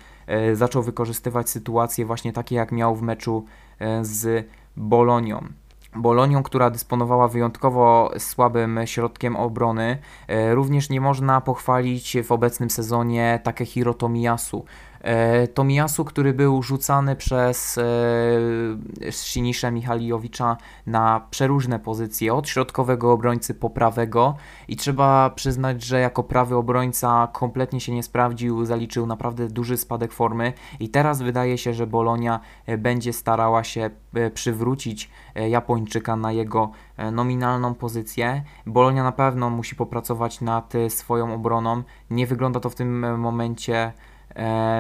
[0.53, 3.45] zaczął wykorzystywać sytuacje właśnie takie, jak miał w meczu
[3.79, 5.47] e, z Bolonią.
[5.95, 9.97] Bolonią, która dysponowała wyjątkowo słabym środkiem obrony.
[10.27, 14.65] E, Również nie można pochwalić w obecnym sezonie Takehiro Tomiyasu.
[15.01, 23.53] E, Tomiyasu, który był rzucany przez e, Sinisza Michaliowicza na przeróżne pozycje, od środkowego obrońcy
[23.53, 24.35] po prawego
[24.67, 30.13] i trzeba przyznać, że jako prawy obrońca kompletnie się nie sprawdził, zaliczył naprawdę duży spadek
[30.13, 33.89] formy i teraz wydaje się, że Bolonia e, będzie starała się
[34.33, 35.09] przywrócić
[35.49, 36.71] Japończyka na jego
[37.11, 38.43] nominalną pozycję.
[38.65, 41.83] Bolonia na pewno musi popracować nad swoją obroną.
[42.09, 43.93] Nie wygląda to w tym momencie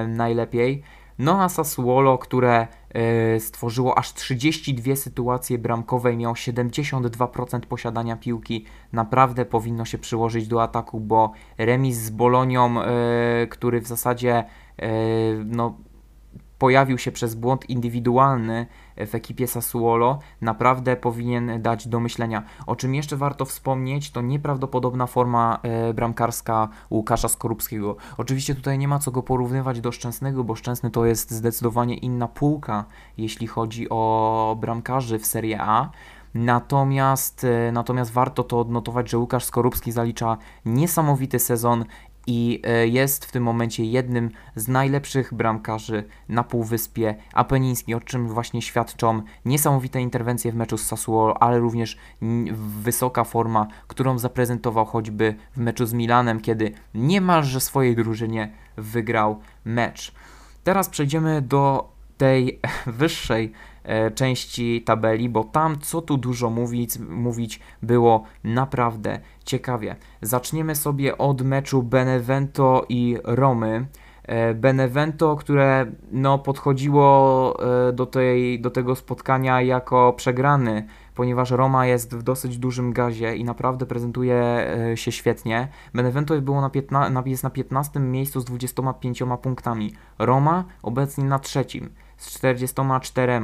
[0.07, 0.83] najlepiej.
[1.21, 8.65] No a Sassuolo, które e, stworzyło aż 32 sytuacje bramkowe i miał 72% posiadania piłki.
[8.93, 14.43] Naprawdę powinno się przyłożyć do ataku, bo remis z Bolonią, e, który w zasadzie
[14.79, 14.89] e,
[15.45, 15.77] no,
[16.57, 18.65] pojawił się przez błąd indywidualny
[18.97, 22.43] w ekipie Sassuolo, naprawdę powinien dać do myślenia.
[22.67, 27.95] O czym jeszcze warto wspomnieć, to nieprawdopodobna forma e, bramkarska Łukasza Skorupskiego.
[28.17, 32.27] Oczywiście tutaj nie ma co go porównywać do Szczęsnego, bo Szczęsny to jest zdecydowanie inna
[32.27, 32.85] półka,
[33.17, 35.89] jeśli chodzi o bramkarzy w Serie A.
[36.33, 41.85] Natomiast, e, natomiast warto to odnotować, że Łukasz Skorupski zalicza niesamowity sezon
[42.27, 48.27] i e, jest w tym momencie jednym z najlepszych bramkarzy na Półwyspie Apenińskim, o czym
[48.27, 51.97] właśnie świadczą niesamowite interwencje w meczu z Sassuolo, ale również
[52.81, 60.11] wysoka forma, którą zaprezentował choćby w meczu z Milanem, kiedy niemalże swojej drużynie wygrał mecz.
[60.63, 62.59] Teraz przejdziemy do tej
[63.01, 63.51] wyższej
[64.15, 69.95] części tabeli, bo tam co tu dużo mówić, mówić było naprawdę ciekawie.
[70.21, 73.85] Zaczniemy sobie od meczu Benevento i Romy.
[74.23, 77.57] E, Benevento, które no, podchodziło
[77.89, 83.35] e, do, tej, do tego spotkania jako przegrany, ponieważ Roma jest w dosyć dużym gazie
[83.35, 85.67] i naprawdę prezentuje się świetnie.
[85.93, 89.93] Benevento było na 15, jest na 15 miejscu z 25 punktami.
[90.19, 91.89] Roma obecnie na trzecim
[92.21, 93.41] z 44.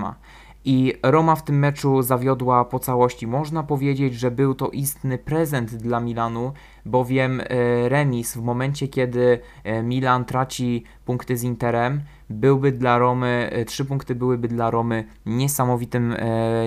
[0.65, 3.27] I Roma w tym meczu zawiodła po całości.
[3.27, 6.53] Można powiedzieć, że był to istny prezent dla Milanu,
[6.85, 7.45] bowiem e,
[7.89, 13.85] remis w momencie, kiedy e, Milan traci punkty z Interem, byłby dla Romy, e, trzy
[13.85, 16.15] punkty byłyby dla Romy niesamowitym,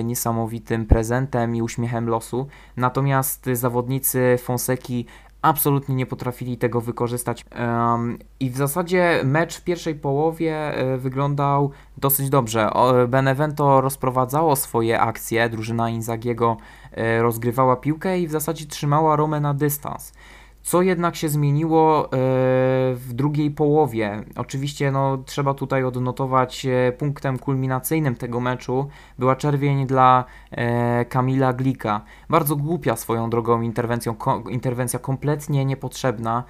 [0.03, 2.47] niesamowitym prezentem i uśmiechem losu.
[2.77, 5.05] Natomiast zawodnicy Fonseki
[5.41, 7.45] absolutnie nie potrafili tego wykorzystać.
[8.39, 12.69] I w zasadzie mecz w pierwszej połowie y, wyglądał dosyć dobrze.
[13.07, 16.57] Benevento rozprowadzało swoje akcje, drużyna Inzagiego
[16.97, 20.13] y, rozgrywała piłkę i w zasadzie trzymała Romę na dystans.
[20.63, 22.07] Co jednak się zmieniło e,
[22.95, 24.23] w drugiej połowie?
[24.35, 28.87] Oczywiście no, trzeba tutaj odnotować e, punktem kulminacyjnym tego meczu
[29.19, 32.01] była czerwień dla e, Kamila Glika.
[32.29, 34.15] Bardzo głupia swoją drogą interwencją,
[34.49, 36.43] interwencja kompletnie niepotrzebna,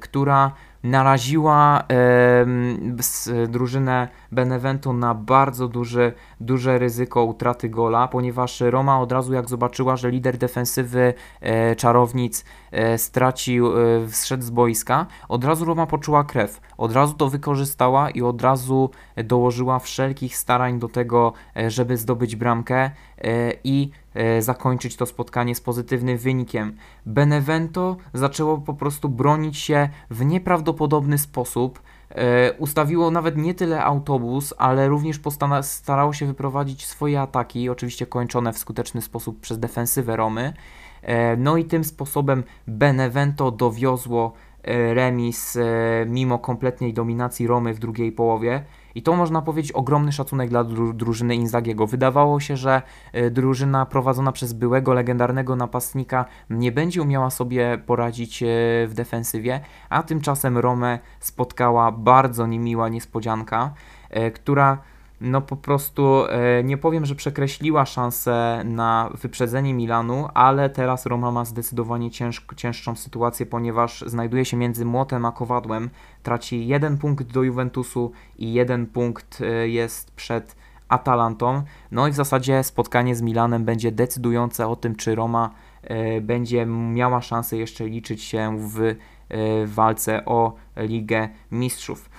[0.00, 0.52] która
[0.86, 9.32] naraziła e, drużynę Benevento na bardzo duży, duże ryzyko utraty gola, ponieważ Roma od razu
[9.32, 15.64] jak zobaczyła, że lider defensywy e, czarownic e, stracił, e, zszedł z boiska, od razu
[15.64, 21.32] Roma poczuła krew, od razu to wykorzystała i od razu dołożyła wszelkich starań do tego,
[21.56, 22.76] e, żeby zdobyć bramkę.
[22.76, 22.90] e,
[23.64, 26.76] i E, zakończyć to spotkanie z pozytywnym wynikiem.
[27.06, 31.82] Benevento zaczęło po prostu bronić się w nieprawdopodobny sposób.
[32.10, 35.20] E, ustawiło nawet nie tyle autobus, ale również
[35.62, 40.52] starało się wyprowadzić swoje ataki, oczywiście kończone w skuteczny sposób przez defensywę Romy.
[41.02, 44.32] E, no i tym sposobem Benevento dowiozło
[44.94, 45.58] remis
[46.06, 48.64] mimo kompletnej dominacji Romy w drugiej połowie.
[48.96, 51.86] I to można powiedzieć ogromny szacunek dla dru drużyny Inzagiego.
[51.86, 52.82] Wydawało się, że
[53.14, 58.46] y, drużyna prowadzona przez byłego legendarnego napastnika nie będzie umiała sobie poradzić y,
[58.88, 63.74] w defensywie, a tymczasem Romę spotkała bardzo niemiła niespodzianka,
[64.16, 64.78] y, która
[65.20, 71.30] no po prostu e, nie powiem, że przekreśliła szansę na wyprzedzenie Milanu, ale teraz Roma
[71.30, 75.90] ma zdecydowanie ciężk, cięższą sytuację, ponieważ znajduje się między młotem a kowadłem.
[76.22, 80.56] Traci jeden punkt do Juventusu i jeden punkt e, jest przed
[80.88, 81.62] Atalantą.
[81.90, 85.50] No i w zasadzie spotkanie z Milanem będzie decydujące o tym, czy Roma
[85.82, 88.96] e, będzie miała szansę jeszcze liczyć się w
[89.66, 92.10] walce o Ligę Mistrzów.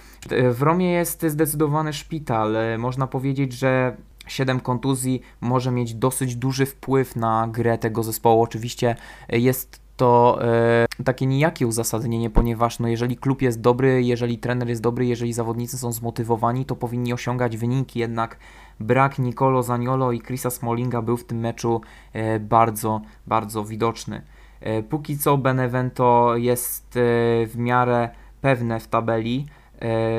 [0.51, 2.58] W Romie jest zdecydowany szpital.
[2.77, 8.41] Można powiedzieć, że 7 kontuzji może mieć dosyć duży wpływ na grę tego zespołu.
[8.41, 8.95] Oczywiście
[9.30, 14.82] jest to e, takie nijakie uzasadnienie, ponieważ no, jeżeli klub jest dobry, jeżeli trener jest
[14.82, 18.38] dobry, jeżeli zawodnicy są zmotywowani, to powinni osiągać wyniki, jednak
[18.80, 21.82] brak Nicolo Zaniolo i Chrisa Smallinga był w tym meczu
[22.13, 24.21] e, bardzo, bardzo widoczny.
[24.62, 26.99] E, póki co Benevento jest e,
[27.47, 28.10] w miarę
[28.41, 29.45] pewne w tabeli,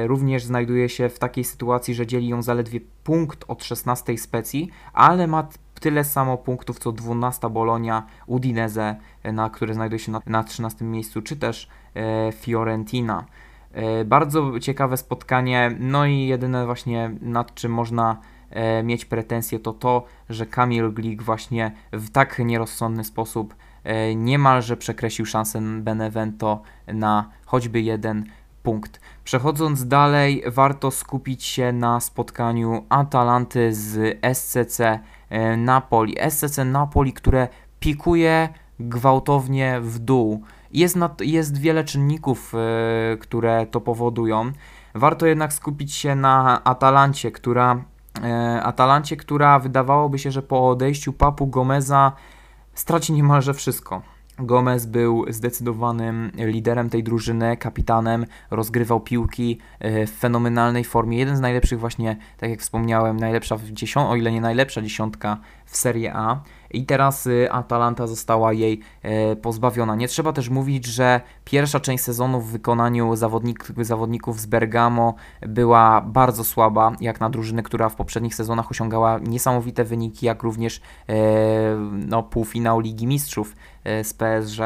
[0.07, 5.27] również znajduje się w takiej sytuacji, że dzieli ją zaledwie punkt od 16 specji, ale
[5.27, 5.49] ma
[5.81, 10.85] tyle samo punktów co 12 Bolonia, Udinese, e, na, które znajduje się na, na 13
[10.85, 13.25] miejscu, czy też e, Fiorentina.
[13.73, 18.17] E, bardzo ciekawe spotkanie, no i jedyne właśnie nad czym można
[18.51, 24.77] e, mieć pretensje to to, że Kamil Glik właśnie w tak nierozsądny sposób e, niemalże
[24.77, 28.25] przekreślił szansę Benevento na choćby jeden
[28.63, 29.01] punkt.
[29.29, 34.81] Przechodząc dalej, warto skupić się na spotkaniu Atalanty z SCC
[35.31, 36.17] e, Napoli.
[36.31, 37.49] SCC Napoli, które
[37.81, 38.49] pikuje
[38.81, 40.43] gwałtownie w dół.
[40.73, 44.53] Jest, jest wiele czynników, e, które to powodują.
[44.95, 47.85] Warto jednak skupić się na Atalancie, która,
[48.23, 52.13] e, Atalancie, która wydawałoby się, że po odejściu Papu Gomeza
[52.75, 54.03] straci niemalże wszystko.
[54.39, 61.19] Gomez był zdecydowanym liderem tej drużyny, kapitanem, rozgrywał piłki e, w fenomenalnej formie.
[61.19, 65.39] Jeden z najlepszych właśnie, tak jak wspomniałem, najlepsza w dziesiąt, o ile nie najlepsza dziesiątka
[65.67, 69.95] w Serie A i teraz y, Atalanta została jej e, pozbawiona.
[69.95, 76.01] Nie trzeba też mówić, że pierwsza część sezonu w wykonaniu zawodnik, zawodników z Bergamo była
[76.01, 81.15] bardzo słaba, jak na drużynę, która w poprzednich sezonach osiągała niesamowite wyniki, jak również e,
[81.93, 84.59] no, półfinał Ligi Mistrzów e, z PSG.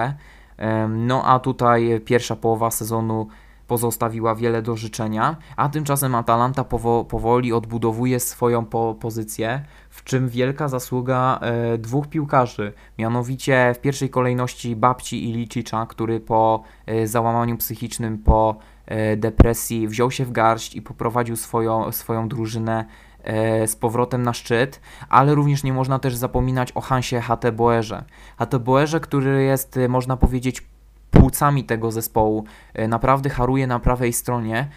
[0.89, 3.29] No a tutaj pierwsza połowa sezonu
[3.73, 10.29] pozostawiła wiele do życzenia, a tymczasem Atalanta powo powoli odbudowuje swoją po pozycję, w czym
[10.29, 17.07] wielka zasługa e, dwóch piłkarzy, mianowicie w pierwszej kolejności Babci i Licicza, który po e,
[17.07, 22.85] załamaniu psychicznym, po e, depresji wziął się w garść i poprowadził swoją, swoją drużynę
[23.25, 28.05] e, z powrotem na szczyt, ale również nie można też zapominać o Hansie Hateboerze.
[28.37, 30.63] Hateboerze, który jest, e, można powiedzieć,
[31.11, 32.45] płucami tego zespołu.
[32.75, 34.69] E, naprawdę haruje na prawej stronie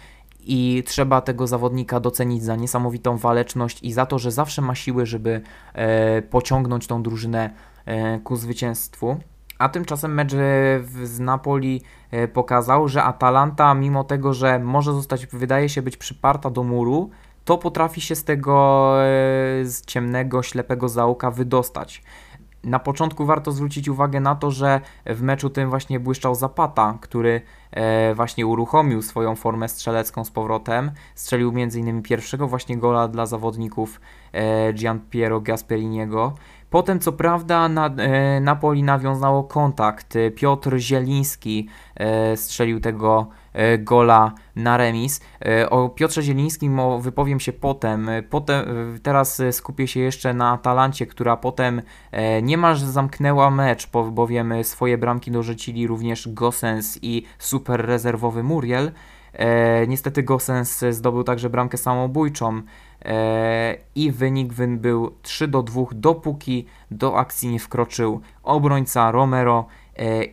[0.46, 5.06] i trzeba tego zawodnika docenić za niesamowitą waleczność i za to, że zawsze ma siły,
[5.06, 5.40] żeby
[5.74, 7.50] e, pociągnąć tą drużynę
[7.86, 9.16] e, ku zwycięstwu.
[9.58, 10.32] A tymczasem mecz
[11.04, 11.82] z Napoli
[12.32, 17.10] pokazał, że Atalanta, mimo tego, że może zostać, wydaje się być przyparta do muru,
[17.44, 18.92] to potrafi się z tego
[19.62, 22.02] z ciemnego, ślepego zaułka wydostać.
[22.64, 27.40] Na początku warto zwrócić uwagę na to, że w meczu tym właśnie błyszczał Zapata, który
[27.70, 30.90] e, właśnie uruchomił swoją formę strzelecką z powrotem.
[31.14, 32.02] Strzelił m.in.
[32.02, 34.00] pierwszego właśnie gola dla zawodników
[34.32, 36.34] e, Gianpiero Gasperiniego.
[36.70, 40.14] Potem, co prawda, na, e, Napoli nawiązało kontakt.
[40.36, 41.68] Piotr Zieliński
[42.36, 43.26] strzelił tego
[43.78, 45.20] gola na remis.
[45.46, 48.08] E, o Piotrze Zielińskim wypowiem się potem.
[48.08, 48.64] E, potem.
[48.96, 51.82] E, teraz skupię się jeszcze na Atalancie, która potem
[52.42, 58.92] niemal zamknęła mecz, bowiem swoje bramki dorzucili również Gosens i super rezerwowy Muriel.
[59.88, 62.62] niestety Gosens zdobył także bramkę samobójczą
[63.94, 69.66] i wynik był 3 do 2, dopóki do akcji nie wkroczył obrońca Romero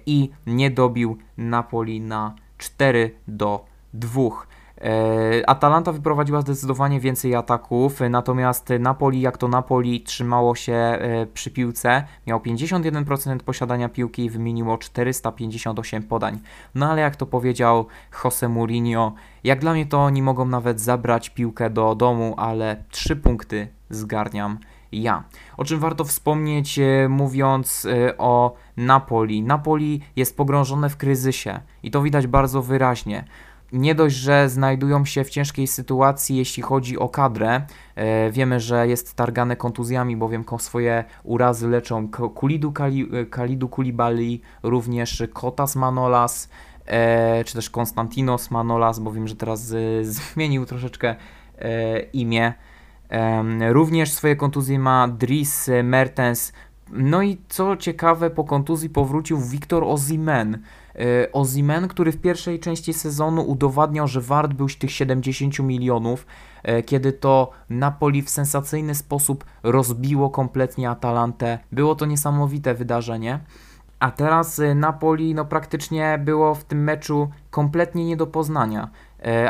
[0.06, 4.48] i nie dobił Napoli na 4 do dwóch.
[4.82, 11.52] E, Atalanta wyprowadziła zdecydowanie więcej ataków, natomiast Napoli, jak to Napoli, trzymało się e, przy
[11.52, 12.04] piłce.
[12.28, 16.40] Miał 51% posiadania piłki i wymieniło 458 podań.
[16.76, 17.86] No ale jak to powiedział
[18.24, 23.16] Jose Mourinho, jak dla mnie to oni mogą nawet zabrać piłkę do domu, ale 3
[23.16, 24.58] punkty zgarniam
[25.02, 25.24] ja.
[25.58, 29.44] O czym warto wspomnieć, e, mówiąc o Napoli.
[29.44, 33.26] Napoli jest pogrążone w kryzysie i to widać bardzo wyraźnie
[33.74, 37.62] nie dość, że znajdują się w ciężkiej sytuacji, jeśli chodzi o kadrę.
[37.96, 45.24] E, wiemy, że jest targane kontuzjami, bowiem swoje urazy leczą Kulidu, Kali, Kalidu Kulibali, również
[45.34, 46.50] Kotas Manolas,
[46.86, 49.74] e, czy też Konstantinos Manolas, bo wiem, że teraz
[50.36, 51.16] zmienił troszeczkę
[51.60, 52.54] e, imię.
[53.70, 56.54] Również swoje kontuzje ma Dries Mertens.
[56.92, 60.64] No i co ciekawe, po kontuzji powrócił Wiktor Ozimen.
[60.96, 66.26] E, Ozimen, który w pierwszej części sezonu udowadniał, że wart był tych 70 milionów,
[66.64, 71.60] e, kiedy to Napoli w sensacyjny sposób rozbiło kompletnie Atalantę.
[71.72, 73.40] Było to niesamowite wydarzenie.
[74.00, 78.90] A teraz e, Napoli no praktycznie było w tym meczu kompletnie nie do poznania,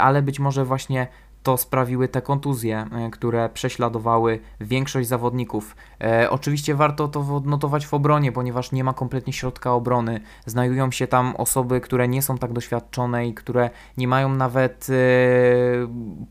[0.01, 1.07] ale być może właśnie
[1.43, 5.75] to sprawiły te kontuzje, e, które prześladowały większość zawodników.
[6.01, 10.19] E, oczywiście warto to odnotować w obronie, ponieważ nie ma kompletnie środka obrony.
[10.45, 14.93] Znajdują się tam osoby, które nie są tak doświadczone i które nie mają nawet e,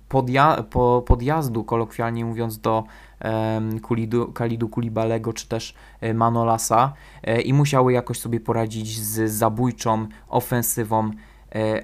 [0.09, 2.85] podja po, podjazdu, kolokwialnie mówiąc, do
[3.83, 10.07] Kulidu, Kalidu Kulibalego czy też e, Manolasa e, i musiały jakoś sobie poradzić z zabójczą
[10.29, 11.11] ofensywą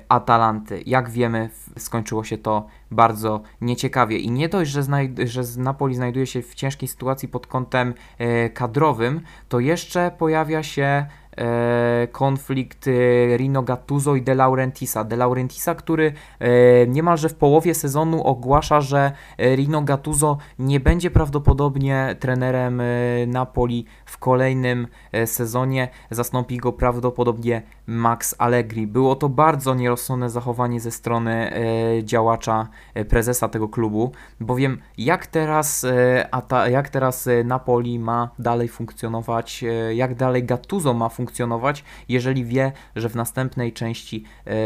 [0.09, 0.83] Atalanty.
[0.87, 4.19] Jak wiemy, skończyło się to bardzo nieciekawie.
[4.19, 4.83] I nie dość, że,
[5.25, 11.07] że Napoli znajduje się w ciężkiej sytuacji pod kątem e, kadrowym, to jeszcze pojawia się
[11.37, 15.05] e, konflikt e, Rino Gattuso i De Laurentisa.
[15.05, 21.11] De Laurentisa, który e, niemalże w połowie sezonu ogłasza, że e, Rino Gattuso nie będzie
[21.11, 22.85] prawdopodobnie trenerem e,
[23.27, 25.89] Napoli w kolejnym e, sezonie.
[26.11, 28.86] Zastąpi go prawdopodobnie Max Allegri.
[28.86, 35.26] Było to bardzo nierozsądne zachowanie ze strony e, działacza, e, prezesa tego klubu, bowiem jak
[35.26, 39.64] teraz, e, ta, jak teraz Napoli ma dalej funkcjonować,
[39.95, 44.24] jak dalej Gattuso ma funkcjonować, jeżeli wie, że w następnej części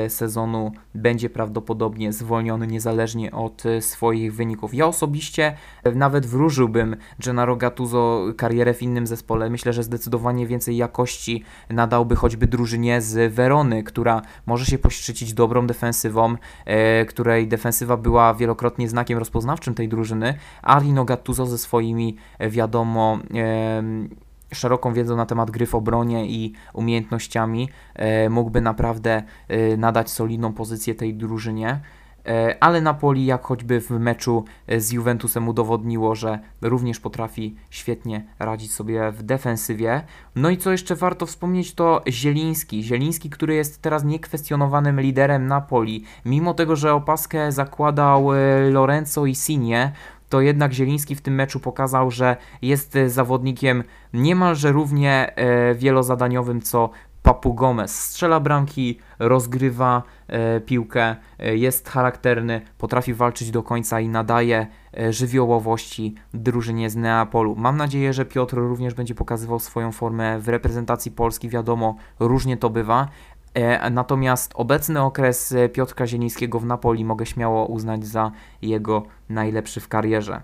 [0.09, 4.75] sezonu będzie prawdopodobnie zwolniony niezależnie od swoich wyników.
[4.75, 5.57] Ja osobiście
[5.95, 9.51] nawet wróżyłbym Gennaro Gattuso karierę w innym zespole.
[9.51, 15.67] Myślę, że zdecydowanie więcej jakości nadałby choćby drużynie z Werony, która może się poszczycić dobrą
[15.67, 22.17] defensywą, e, której defensywa była wielokrotnie znakiem rozpoznawczym tej drużyny, a Rino Gattuso ze swoimi,
[22.39, 24.09] e, wiadomo, em,
[24.55, 30.53] szeroką wiedzą na temat gry w obronie i umiejętnościami e, mógłby naprawdę e, nadać solidną
[30.53, 31.81] pozycję tej drużynie.
[32.27, 38.27] E, Ale Napoli, jak choćby w meczu e, z Juventusem, udowodniło, że również potrafi świetnie
[38.39, 40.03] radzić sobie w defensywie.
[40.37, 42.83] No i co jeszcze warto wspomnieć, to Zieliński.
[42.83, 46.05] Zieliński, który jest teraz niekwestionowanym liderem Napoli.
[46.25, 48.37] Mimo tego, że opaskę zakładał e,
[48.71, 49.93] Lorenzo Insigne,
[50.29, 55.35] to jednak Zieliński w tym meczu pokazał, że jest zawodnikiem niemalże równie
[55.75, 56.91] wielozadaniowym co
[57.23, 58.01] Papu Gomez.
[58.01, 64.67] Strzela bramki, rozgrywa e, piłkę, e, jest charakterny, potrafi walczyć do końca i nadaje
[64.99, 67.57] e, żywiołowości drużynie z Neapolu.
[67.57, 71.49] Mam nadzieję, że Piotr również będzie pokazywał swoją formę w reprezentacji Polski.
[71.49, 73.09] Wiadomo, różnie to bywa.
[73.55, 78.31] E, Natomiast obecny okres e, Piotrka Zielińskiego w Napoli mogę śmiało uznać za
[78.63, 80.43] jego najlepszy w karierze.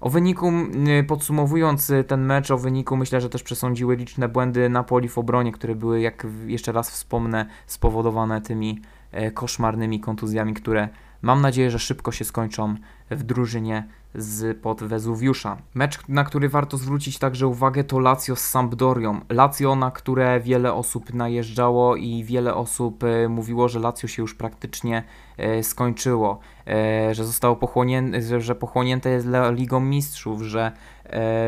[0.00, 0.70] O wyniku, m,
[1.06, 5.52] podsumowując y, ten mecz, o wyniku myślę, że też przesądziły liczne błędy Napoli w obronie,
[5.52, 8.80] które były, jak jeszcze raz wspomnę, spowodowane tymi
[9.12, 10.88] e, koszmarnymi kontuzjami, które
[11.22, 12.74] mam nadzieję, że szybko się skończą
[13.10, 15.56] w drużynie z pod Wezuwiusza.
[15.74, 19.20] Mecz, na który warto zwrócić także uwagę, to Lazio z Sampdorią.
[19.28, 24.34] Lazio, na które wiele osób najeżdżało i wiele osób e, mówiło, że Lazio się już
[24.34, 25.02] praktycznie
[25.36, 30.72] e, skończyło, e, że zostało pochłonięte, że, pochłonięte jest Ligą Mistrzów, że,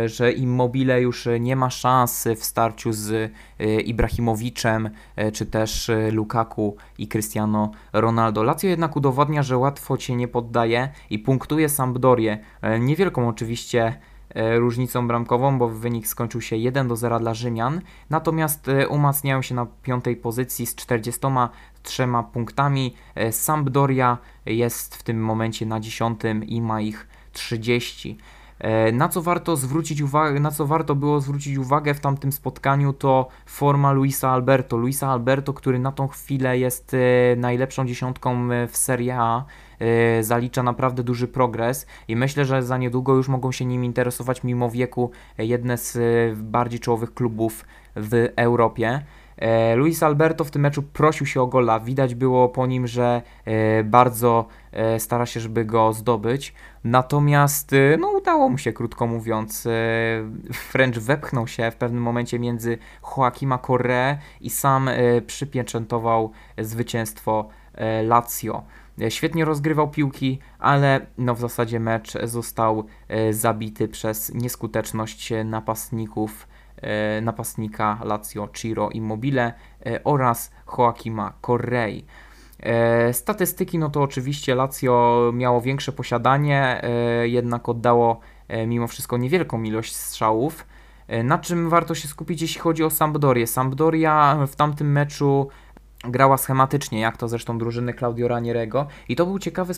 [0.07, 5.91] że Immobile już e, nie ma szans w starciu z e, Ibrahimowiczem, e, czy też
[5.91, 8.43] e, Lukaku i Cristiano Ronaldo.
[8.43, 12.39] Lazio jednak udowadnia, że łatwo się nie poddaje i punktuje Sampdorię.
[12.63, 13.99] E, Niewielką oczywiście
[14.35, 17.81] e, różnicą bramkową, bo wynik skończył się 1 do 0 dla Rzymian.
[18.11, 22.95] Natomiast e, umacniają się na piątej pozycji z 43 punktami.
[23.15, 28.19] E, Sampdoria jest w tym momencie na 10 i ma ich 30.
[28.63, 32.93] E, Na co warto zwrócić uwagę, na co warto było zwrócić uwagę w tamtym spotkaniu,
[32.93, 34.77] to forma Luisa Alberto.
[34.77, 39.45] Luisa Alberto, który na tą chwilę jest e, najlepszą dziesiątką w Serie A,
[39.79, 44.45] e, zalicza naprawdę duży progres i myślę, że za niedługo już mogą się nim interesować
[44.45, 45.99] mimo wieku jedne z
[46.39, 47.65] bardziej czołowych klubów
[47.97, 49.03] w Europie.
[49.37, 51.81] E, Luis Alberto w tym meczu prosił się o gola.
[51.81, 56.55] Widać było po nim, że e, bardzo e, stara się, żeby go zdobyć.
[56.85, 59.69] Natomiast no, udało mu się, krótko mówiąc.
[60.73, 62.79] Wręcz wepchnął się w pewnym momencie między
[63.17, 64.91] Joaquima Correa i sam
[65.27, 67.49] przypieczętował zwycięstwo
[68.05, 68.63] Lazio.
[69.09, 72.85] Świetnie rozgrywał piłki, ale no w zasadzie mecz został
[73.31, 76.47] zabity przez nieskuteczność napastników
[77.23, 79.53] napastnika Lazio Ciro Immobile
[79.87, 82.05] e, oraz Joaquima Correi.
[82.61, 89.17] E, Statystyki, no to oczywiście Lazio miało większe posiadanie, e, jednak oddało e, mimo wszystko
[89.17, 90.67] niewielką ilość strzałów.
[91.09, 93.47] E, Na czym warto się skupić, jeśli chodzi o Sampdorię?
[93.47, 95.49] Sampdoria w tamtym meczu
[96.05, 99.73] grała schematycznie, jak to zresztą drużyny Claudio Ranierego i to, był ciekawy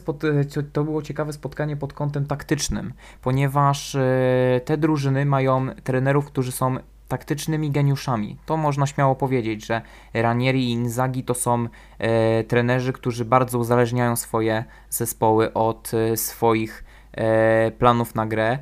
[0.72, 2.92] to- było ciekawe spotkanie pod kątem taktycznym,
[3.22, 6.76] ponieważ e, te drużyny mają trenerów, którzy są
[7.08, 8.36] taktycznymi geniuszami.
[8.46, 9.82] To można śmiało powiedzieć, że
[10.14, 16.84] Ranieri i Inzaghi to są e, trenerzy, którzy bardzo uzależniają swoje zespoły od e, swoich
[17.12, 18.58] e, planów na grę.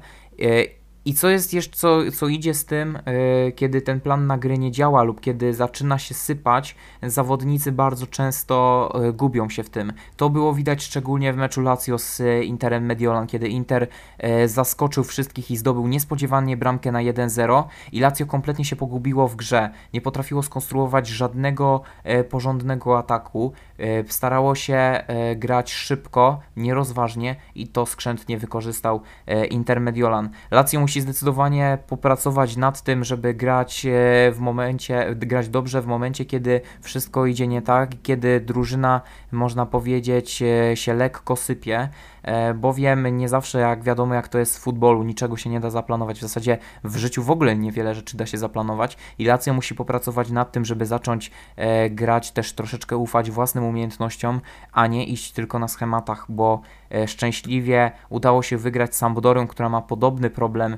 [1.05, 4.59] I co jest jeszcze, co, co idzie z tym, e, kiedy ten plan na grę
[4.59, 9.93] nie działa lub kiedy zaczyna się sypać, zawodnicy bardzo często e, gubią się w tym.
[10.17, 13.87] To było widać szczególnie w meczu Lazio z e, Interem Mediolan, kiedy Inter
[14.19, 19.37] e, zaskoczył wszystkich i zdobył niespodziewanie bramkę na 1-0 i Lazio kompletnie się pogubiło w
[19.37, 19.71] grze.
[19.95, 21.83] Nie potrafiło skonstruować żadnego
[22.31, 23.53] porządnego ataku.
[24.09, 25.05] Starało się
[25.37, 29.01] grać szybko, nierozważnie i to skrzętnie wykorzystał
[29.51, 30.31] Inter Mediolan.
[30.51, 33.87] Lazio musi zdecydowanie popracować nad tym, żeby grać
[34.33, 40.43] w momencie, grać dobrze w momencie, kiedy wszystko idzie nie tak, kiedy drużyna, można powiedzieć,
[40.75, 41.89] się lekko sypie.
[42.23, 45.71] E, bowiem nie zawsze, jak wiadomo, jak to jest w futbolu, niczego się nie da
[45.71, 46.19] zaplanować.
[46.19, 50.31] W zasadzie w życiu w ogóle niewiele rzeczy da się zaplanować i Lazio musi popracować
[50.31, 54.41] nad tym, żeby zacząć e, grać, też troszeczkę ufać własnym umiejętnościom,
[54.73, 56.61] a nie iść tylko na schematach, bo
[56.95, 60.77] e, szczęśliwie udało się wygrać Sampdorią, która ma podobny problem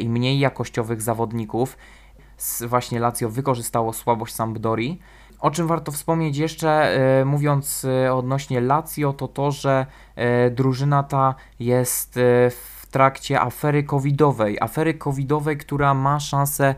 [0.00, 1.76] i mniej jakościowych zawodników.
[2.60, 5.00] Właśnie Lazio wykorzystało słabość Sampdorii
[5.46, 6.70] o czym warto wspomnieć jeszcze,
[7.20, 9.86] e, mówiąc e, odnośnie Lazio, to to, że
[10.16, 12.14] e, drużyna ta jest
[12.50, 14.58] w trakcie afery covidowej.
[14.60, 16.74] Afery covidowej, która ma szansę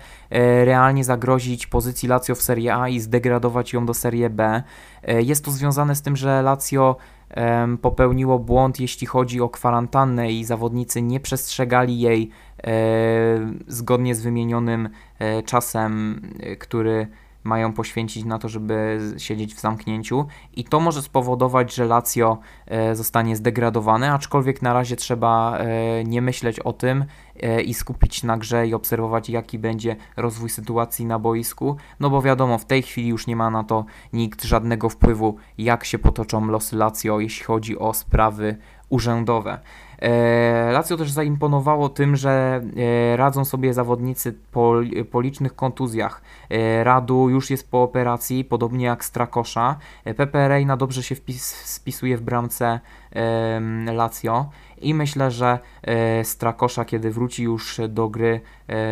[0.65, 4.63] realnie zagrozić pozycji Lazio w Serie A i zdegradować ją do Serie B.
[5.19, 6.97] Jest to związane z tym, że Lazio
[7.83, 12.31] popełniło błąd, jeśli chodzi o kwarantannę i zawodnicy nie przestrzegali jej
[13.67, 14.89] zgodnie z wymienionym
[15.45, 16.23] czasem,
[16.59, 17.09] który
[17.49, 22.95] mają poświęcić na to, żeby siedzieć w zamknięciu i to może spowodować, że Lazio e,
[22.95, 27.05] zostanie zdegradowane, aczkolwiek na razie trzeba e, nie myśleć o tym
[27.41, 32.23] e, i skupić na grze i obserwować jaki będzie rozwój sytuacji na boisku, no bo
[32.23, 36.47] wiadomo, w tej chwili już nie ma na to nikt żadnego wpływu, jak się potoczą
[36.47, 38.57] losy Lazio, jeśli chodzi o sprawy
[38.89, 39.59] urzędowe.
[40.03, 42.63] E, Lazio też zaimponowało tym, że
[43.13, 44.75] e, radzą sobie zawodnicy po,
[45.11, 46.23] po licznych kontuzjach.
[46.51, 49.77] E, Radu już jest po operacji, podobnie jak Strakosza.
[50.17, 52.81] Pepe Reina dobrze się wpis, spisuje w bramce
[53.93, 55.59] Lazio i myślę, że
[56.23, 58.41] Strakosza, kiedy wróci już do gry,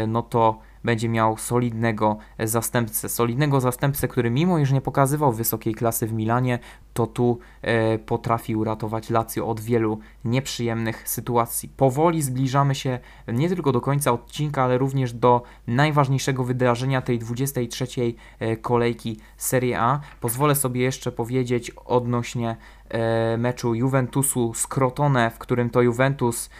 [0.08, 3.08] no to będzie miał solidnego zastępcę.
[3.08, 6.58] Solidnego zastępcę, który mimo iż nie pokazywał wysokiej klasy w Milanie,
[6.94, 11.68] to tu e, potrafi uratować Lazio od wielu nieprzyjemnych sytuacji.
[11.68, 17.86] Powoli zbliżamy się nie tylko do końca odcinka, ale również do najważniejszego wydarzenia tej 23
[18.38, 20.00] e, kolejki Serie A.
[20.20, 22.56] Pozwolę sobie jeszcze powiedzieć odnośnie
[22.88, 26.50] e, meczu Juventusu z Crotone, w którym to Juventus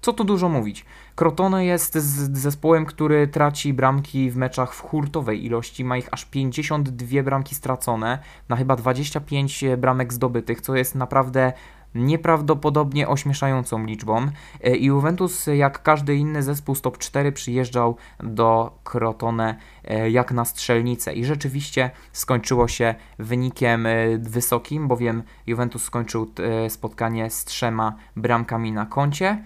[0.00, 0.84] co tu dużo mówić.
[1.18, 1.94] Crotone jest
[2.38, 5.84] zespołem, który traci bramki w meczach w hurtowej ilości.
[5.84, 11.52] Ma ich aż 52 bramki stracone na chyba 25 bramek zdobytych, co jest naprawdę
[11.94, 14.26] nieprawdopodobnie ośmieszającą liczbą.
[14.64, 20.32] E, I Juventus, jak każdy inny zespół z top 4, przyjeżdżał do Crotone e, jak
[20.32, 21.12] na strzelnicę.
[21.12, 26.32] I rzeczywiście skończyło się wynikiem e, wysokim, bowiem Juventus skończył
[26.68, 29.44] spotkanie z trzema bramkami na koncie.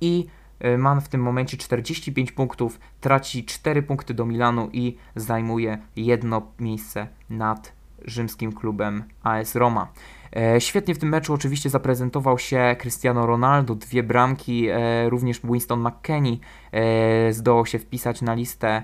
[0.00, 0.26] I
[0.78, 7.08] Man w tym momencie 45 punktów, traci 4 punkty do Milanu i zajmuje jedno miejsce
[7.30, 7.72] nad
[8.04, 9.88] rzymskim klubem AS Roma.
[10.36, 14.68] E, świetnie w tym meczu oczywiście zaprezentował się Cristiano Ronaldo, dwie bramki,
[15.08, 16.36] również Winston McKennie
[17.30, 18.82] zdołał się wpisać na listę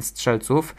[0.00, 0.74] strzelców.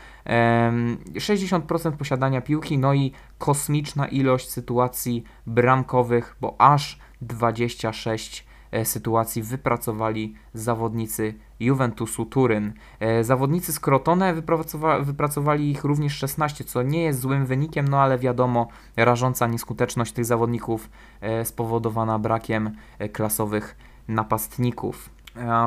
[1.14, 10.36] 60% posiadania piłki, no i kosmiczna ilość sytuacji bramkowych, bo aż 26 E, sytuacji wypracowali
[10.54, 12.74] zawodnicy Juventusu Turyn.
[13.00, 18.02] E, zawodnicy z Crotone wypracowa wypracowali ich również 16, co nie jest złym wynikiem, no
[18.02, 20.90] ale wiadomo, rażąca nieskuteczność tych zawodników
[21.22, 22.72] e, spowodowana brakiem
[23.14, 25.10] klasowych napastników.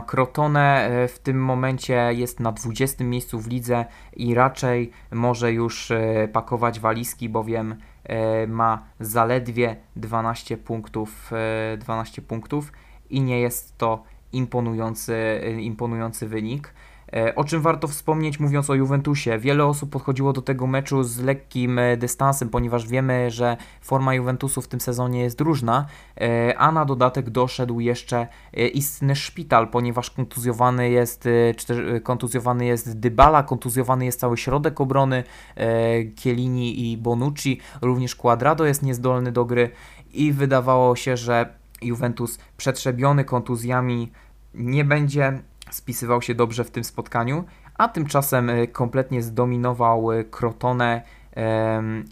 [0.07, 3.85] Crotone w tym momencie jest na 20 miejscu w lidze
[4.17, 5.93] i raczej może już
[6.33, 7.75] pakować walizki, bowiem
[8.47, 11.31] ma zaledwie 12 punktów,
[11.79, 12.73] 12 punktów
[13.11, 14.03] i nie jest to
[14.33, 16.73] imponujący, imponujący wynik.
[17.13, 19.39] E, o czym warto wspomnieć, mówiąc o Juventusie?
[19.39, 24.63] Wiele osób podchodziło do tego meczu z lekkim e, dystansem, ponieważ wiemy, że forma Juventusu
[24.63, 25.87] w tym sezonie jest różna,
[26.21, 28.29] e, a na dodatek doszedł jeszcze
[28.75, 31.29] istny szpital, ponieważ kontuzjowany jest,
[32.03, 35.25] kontuzjowany jest Dybala, kontuzjowany jest cały środek obrony,
[36.17, 39.71] Kielini i Bonucci, również Quadrado jest niezdolny do gry
[40.13, 44.12] i wydawało się, że Juventus przetrzebiony kontuzjami
[44.55, 51.03] nie będzie spisywał się dobrze w tym spotkaniu, a tymczasem e, kompletnie zdominował e, Crotone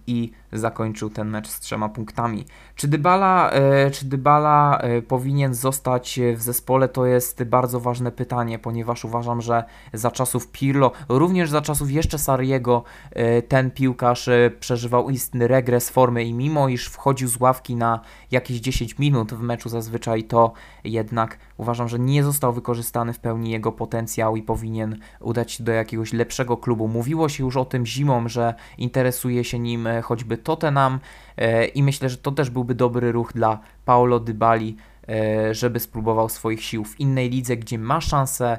[0.06, 2.44] i zakończył ten mecz z trzema punktami.
[2.76, 8.59] Czy Dybala, e, czy Dybala e, powinien zostać w zespole, to jest bardzo ważne pytanie,
[8.59, 14.28] ponieważ uważam, że za czasów Pirlo, również za czasów jeszcze Sariego, e, ten piłkarz
[14.61, 19.40] przeżywał istny regres formy i mimo iż wchodził z ławki na jakieś 10 minut w
[19.40, 20.53] meczu zazwyczaj, to
[20.84, 25.72] jednak uważam, że nie został wykorzystany w pełni jego potencjał i powinien udać się do
[25.72, 26.88] jakiegoś lepszego klubu.
[26.88, 31.01] Mówiło się już o tym zimą, że interesuje się nim choćby Tottenham
[31.37, 34.76] e, i myślę, że to też byłby dobry ruch dla Paolo Dybali,
[35.09, 38.59] e, żeby spróbował swoich sił w innej lidze, gdzie ma szansę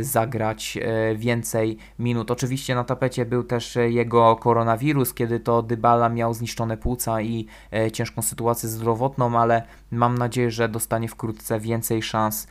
[0.00, 2.30] zagrać e, więcej minut.
[2.30, 7.46] Oczywiście na tapecie był też jego koronawirus, kiedy to Dybala miał zniszczone płuca i
[7.92, 12.46] ciężką sytuację zdrowotną, ale mam nadzieję, że dostanie wkrótce więcej szans.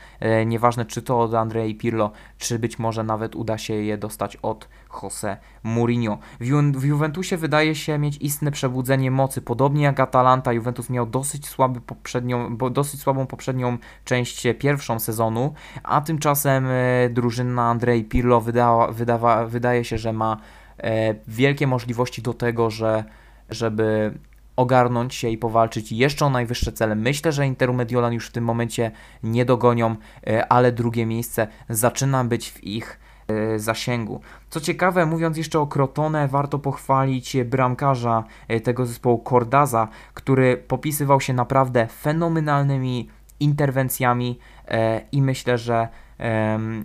[0.45, 4.67] Nieważne czy to od Andrei Pirlo, czy być może nawet uda się je dostać od
[5.03, 6.17] Jose Mourinho.
[6.39, 9.41] W, Ju w Juventusie wydaje się mieć istne przebudzenie mocy.
[9.41, 16.01] Podobnie jak Atalanta, Juventus miał dosyć, słaby poprzednią, dosyć słabą poprzednią część pierwszą sezonu, a
[16.01, 16.76] tymczasem e,
[17.09, 20.37] drużyna Andrei Pirlo wydała, wydawa, wydaje się, że ma
[20.77, 23.03] e, wielkie możliwości do tego, że,
[23.49, 24.13] żeby
[24.55, 26.95] ogarnąć się i powalczyć jeszcze o najwyższe cele.
[26.95, 28.91] Myślę, że Interu Mediolan już w tym momencie
[29.23, 29.95] nie dogonią,
[30.27, 34.21] e, ale drugie miejsce zaczyna być w ich E, zasięgu.
[34.49, 41.21] Co ciekawe, mówiąc jeszcze o Crotone, warto pochwalić bramkarza e, tego zespołu Cordaza, który popisywał
[41.21, 43.09] się naprawdę fenomenalnymi
[43.39, 45.87] interwencjami e, i myślę, że,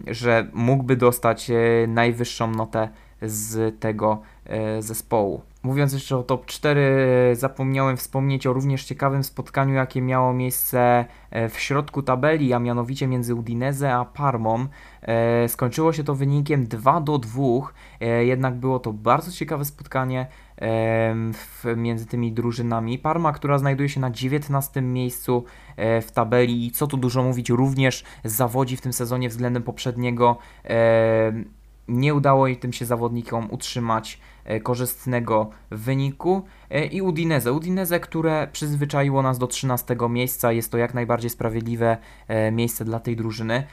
[0.07, 1.51] że mógłby dostać
[1.89, 2.89] najwyższą notę
[3.23, 4.23] z tego
[4.81, 5.43] zespołu.
[5.63, 11.49] Mówiąc jeszcze o top 4, zapomniałem wspomnieć o również ciekawym spotkaniu, jakie miało miejsce e,
[11.49, 14.67] w środku tabeli, a mianowicie między Udinese a Parmą.
[15.03, 17.43] E, skończyło się to wynikiem 2 do 2,
[18.01, 20.27] e, jednak było to bardzo ciekawe spotkanie
[21.77, 22.99] między tymi drużynami.
[22.99, 25.45] Parma, która znajduje się na 19 miejscu
[25.77, 30.39] w tabeli i co tu dużo mówić, również zawodzi w tym sezonie względem poprzedniego.
[31.89, 37.53] Nie udało jej tym się zawodnikom utrzymać E, korzystnego wyniku e, i Udinese.
[37.53, 41.97] Udinese, które przyzwyczaiło nas do 13 miejsca, jest to jak najbardziej sprawiedliwe
[42.29, 43.67] e, miejsce dla tej drużyny.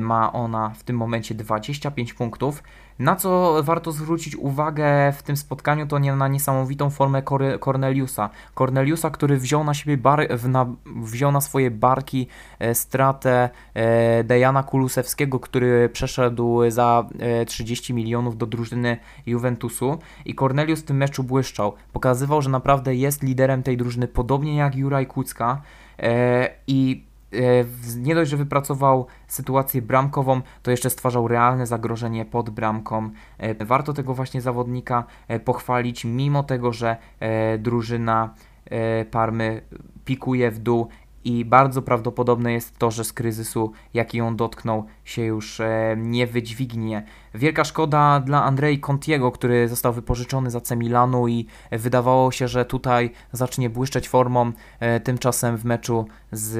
[0.00, 2.62] Ma ona w tym momencie 25 punktów.
[2.98, 7.22] Na co warto zwrócić uwagę w tym spotkaniu, to nie na niesamowitą formę
[7.60, 8.30] Corneliusa.
[8.54, 10.66] Corneliusa, który wziął na siebie bar, na,
[10.96, 12.26] wziął na swoje barki
[12.58, 20.34] e, stratę e, Dejana Kulusewskiego, który przeszedł za e, 30 milionów do drużyny Juventusu i
[20.34, 21.74] Cornelius w tym meczu błyszczał.
[21.92, 25.62] Pokazywał, że naprawdę jest liderem tej drużyny, podobnie jak Juraj Kucka
[25.98, 27.06] e, i
[27.96, 33.10] nie dość, że wypracował sytuację bramkową, to jeszcze stwarzał realne zagrożenie pod bramką.
[33.38, 36.96] E, warto tego właśnie zawodnika e, pochwalić, mimo tego, że
[37.58, 38.34] drużyna
[39.10, 39.62] Parmy
[40.04, 40.88] pikuje w dół
[41.24, 45.60] i bardzo prawdopodobne jest to, że z kryzysu, jaki ją dotknął, się już
[45.96, 47.02] nie wydźwignie.
[47.36, 52.64] Wielka szkoda dla Andrei Contiego, który został wypożyczony za C Milanu i wydawało się, że
[52.64, 54.52] tutaj zacznie błyszczeć formą.
[54.80, 56.56] E, tymczasem w meczu z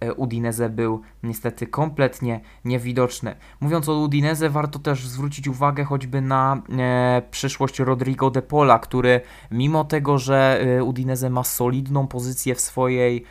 [0.00, 3.36] e, Udinese był niestety kompletnie niewidoczny.
[3.60, 9.20] Mówiąc o Udinese, warto też zwrócić uwagę choćby na e, przyszłość Rodrigo de Pola, który
[9.50, 13.24] mimo tego, że Udinese ma solidną pozycję w swojej,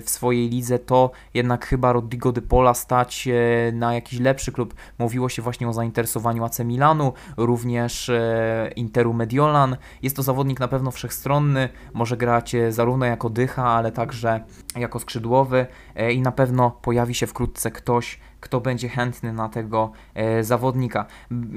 [0.00, 3.28] w swojej lidze, to jednak chyba Rodrigo de Pola stać
[3.72, 4.74] na jakiś lepszy klub.
[4.98, 9.76] Mówiło się właśnie o zainteresowaniu AC Milanu, również e, Interu Mediolan.
[10.02, 14.40] Jest to zawodnik na pewno wszechstronny, może grać e, zarówno jako dycha, ale także
[14.76, 19.90] jako skrzydłowy e, i na pewno pojawi się wkrótce ktoś, kto będzie chętny na tego
[20.14, 21.06] e, zawodnika.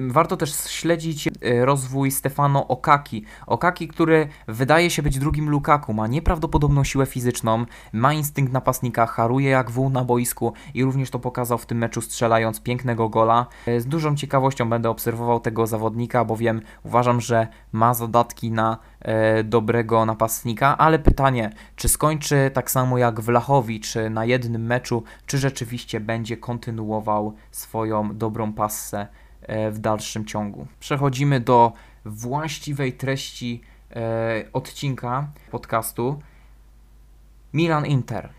[0.08, 3.26] Warto też śledzić e, rozwój Stefano Okaki.
[3.48, 9.50] Okaki, który wydaje się być drugim Lukaku, ma nieprawdopodobną siłę fizyczną, ma instynkt napastnika, haruje
[9.50, 13.46] jak wół na boisku i również to pokazał w tym meczu strzelając pięknego gola.
[13.66, 18.78] E, z dużą ciekawością będę obserwował tego zawodnika, bowiem uważam, że ma zadatki na
[19.44, 26.00] dobrego napastnika, ale pytanie, czy skończy tak samo jak Wlachowicz na jednym meczu, czy rzeczywiście
[26.00, 29.08] będzie kontynuował swoją dobrą passę
[29.42, 30.68] e, w dalszym ciągu.
[30.80, 31.74] Przechodzimy do
[32.06, 33.62] właściwej treści
[33.96, 36.20] e, odcinka podcastu.
[37.54, 38.30] Milan Inter.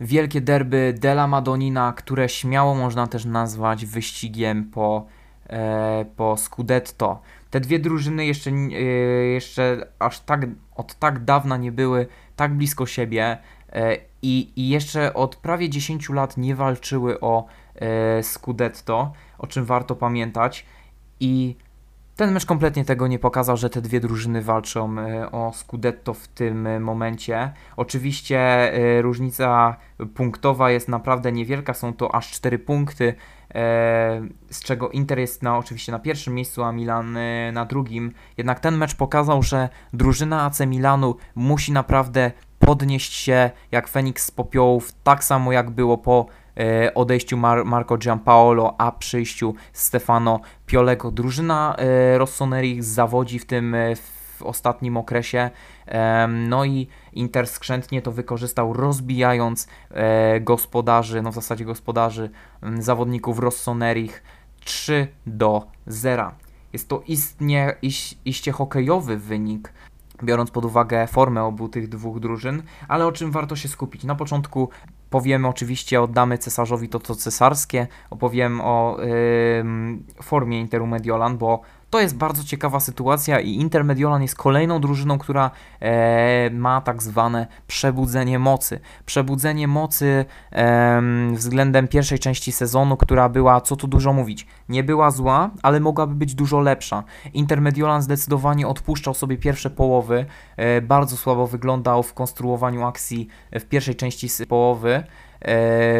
[0.00, 5.06] Wielkie derby Della Madonina, które śmiało można też nazwać wyścigiem po,
[5.48, 7.20] e, po Scudetto.
[7.50, 8.82] Te dwie drużyny jeszcze, e,
[9.24, 10.46] jeszcze aż tak
[10.76, 13.38] od tak dawna nie były tak blisko siebie
[13.72, 19.64] e, i, i jeszcze od prawie 10 lat nie walczyły o e, Scudetto, o czym
[19.64, 20.66] warto pamiętać.
[21.20, 21.56] I
[22.16, 24.96] ten mecz kompletnie tego nie pokazał, że te dwie drużyny walczą
[25.32, 27.52] o Scudetto w tym momencie.
[27.76, 28.72] Oczywiście
[29.02, 29.76] różnica
[30.14, 33.14] punktowa jest naprawdę niewielka, są to aż 4 punkty
[34.50, 38.12] z czego Inter jest na, oczywiście na pierwszym miejscu, a Milan e, na drugim.
[38.36, 44.30] Jednak ten mecz pokazał, że drużyna AC Milanu musi naprawdę podnieść się jak Feniks z
[44.30, 46.26] popiołów, tak samo jak było po
[46.56, 51.10] e, odejściu Mar Marco Giampaolo, a przyjściu Stefano Piolego.
[51.10, 51.76] Drużyna
[52.16, 55.50] Rossoneri zawodzi w tym, w ostatnim okresie.
[56.28, 62.30] No i Inter skrzętnie to wykorzystał, rozbijając e, gospodarzy, no w zasadzie gospodarzy,
[62.78, 64.22] zawodników Rossonerich
[64.60, 66.32] 3 do 0.
[66.72, 69.72] Jest to istnie, iś, iście hokejowy wynik,
[70.24, 74.04] biorąc pod uwagę formę obu tych dwóch drużyn, ale o czym warto się skupić?
[74.04, 74.68] Na początku
[75.10, 81.60] powiemy oczywiście, oddamy cesarzowi to, co cesarskie, opowiem o yy, formie Interu Mediolan, bo
[81.90, 87.02] to jest bardzo ciekawa sytuacja i Inter Mediolan jest kolejną drużyną, która e, ma tak
[87.02, 88.80] zwane przebudzenie mocy.
[89.06, 95.10] Przebudzenie mocy e, względem pierwszej części sezonu, która była, co tu dużo mówić, nie była
[95.10, 97.04] zła, ale mogłaby być dużo lepsza.
[97.34, 100.26] Inter Mediolan zdecydowanie odpuszczał sobie pierwsze połowy,
[100.56, 105.04] e, bardzo słabo wyglądał w konstruowaniu akcji w pierwszej części połowy e,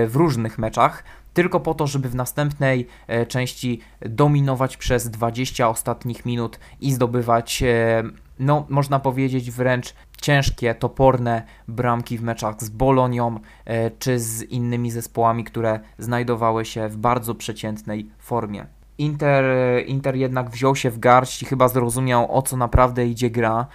[0.07, 6.27] w różnych meczach tylko po to, żeby w następnej e, części dominować przez 20 ostatnich
[6.27, 8.03] minut i zdobywać, e,
[8.39, 14.91] no można powiedzieć wręcz ciężkie, toporne bramki w meczach z Bolonią e, czy z innymi
[14.91, 18.67] zespołami, które znajdowały się w bardzo przeciętnej formie.
[18.99, 19.45] Inter,
[19.87, 23.67] Inter jednak wziął się w garść i chyba zrozumiał o co naprawdę idzie gra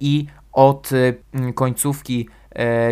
[0.00, 0.90] i od
[1.54, 2.28] końcówki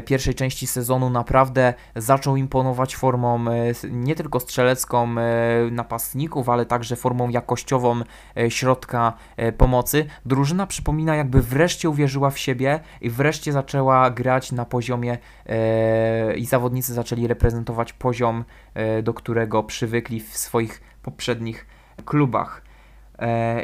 [0.04, 6.96] pierwszej części sezonu naprawdę zaczął imponować formą e, nie tylko strzelecką e, napastników, ale także
[6.96, 8.00] formą jakościową
[8.48, 9.12] środka
[9.58, 10.06] pomocy.
[10.26, 15.18] Drużyna przypomina jakby wreszcie uwierzyła w siebie i wreszcie zaczęła grać na poziomie
[16.36, 18.44] i zawodnicy zaczęli reprezentować poziom,
[19.02, 21.66] do którego przywykli w swoich poprzednich
[22.04, 22.62] klubach.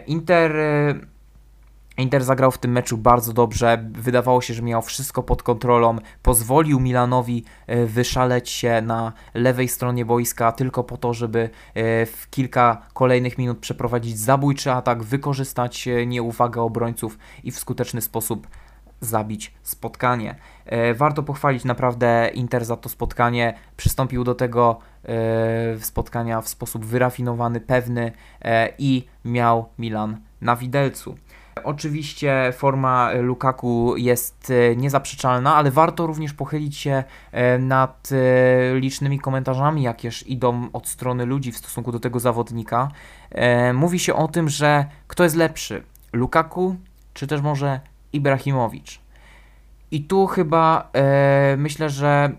[0.07, 0.53] Inter
[1.97, 6.81] Inter zagrał w tym meczu bardzo dobrze, wydawało się, że miał wszystko pod kontrolą, pozwolił
[6.81, 12.83] Milanowi e, wyszaleć się na lewej stronie boiska tylko po to, żeby e, w kilka
[12.93, 18.47] kolejnych minut przeprowadzić zabójczy atak, wykorzystać e, nieuwagę obrońców i w skuteczny sposób
[19.03, 20.35] zabić spotkanie.
[20.95, 23.55] Warto pochwalić naprawdę Inter za to spotkanie.
[23.77, 24.79] Przystąpił do tego
[25.81, 28.13] spotkania w sposób wyrafinowany, pewny
[28.79, 31.17] i miał Milan na widelcu.
[31.65, 39.19] Oczywiście forma Lukaku jest e, niezaprzeczalna, ale warto również pochylić się e, nad e, licznymi
[39.19, 42.89] komentarzami, jakież idą od strony ludzi w stosunku do tego zawodnika.
[43.75, 45.83] Mówi się o tym, że kto jest lepszy,
[46.13, 46.77] Lukaku
[47.15, 47.81] czy też może
[48.13, 49.01] Ibrahimowicz.
[49.91, 50.91] I tu chyba
[51.57, 52.33] myślę, że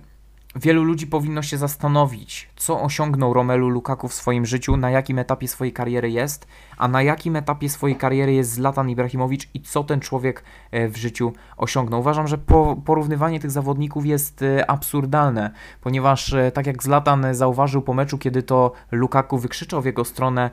[0.56, 5.48] Wielu ludzi powinno się zastanowić, co osiągnął Romelu Lukaku w swoim życiu, na jakim etapie
[5.48, 6.48] swojej kariery jest,
[6.78, 10.98] a na jakim etapie swojej kariery jest Zlatan Ibrahimowicz i co ten człowiek e, w
[10.98, 12.00] życiu osiągnął.
[12.00, 12.38] Uważam, że
[12.86, 18.44] porównywanie tych zawodników jest e, absurdalne, ponieważ e, tak jak Zlatan zauważył po meczu, kiedy
[18.44, 20.50] to Lukaku wykrzyczał w jego stronę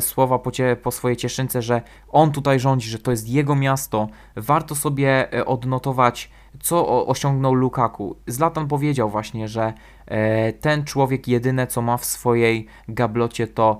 [0.00, 4.08] słowa po, cie, po swojej cieszynce, że on tutaj rządzi, że to jest jego miasto,
[4.36, 6.30] warto sobie odnotować
[6.60, 8.16] co osiągnął Lukaku.
[8.26, 9.72] Zlatan powiedział właśnie, że
[10.06, 13.78] e, ten człowiek jedyne co ma w swojej gablocie to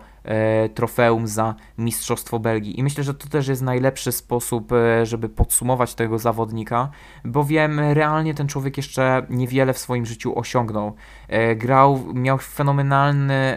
[0.75, 2.81] trofeum za Mistrzostwo Belgii.
[2.81, 6.89] I myślę, że to też jest najlepszy sposób, e, żeby podsumować tego zawodnika,
[7.25, 10.95] bowiem realnie ten człowiek jeszcze niewiele w swoim życiu osiągnął.
[11.57, 13.57] Grał, miał fenomenalny,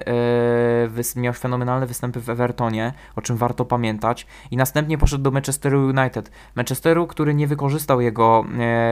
[1.16, 6.32] miał fenomenalne występy w Evertonie, o czym warto pamiętać, i następnie poszedł do Manchesteru United.
[6.56, 8.46] Manchesteru, który nie wykorzystał jego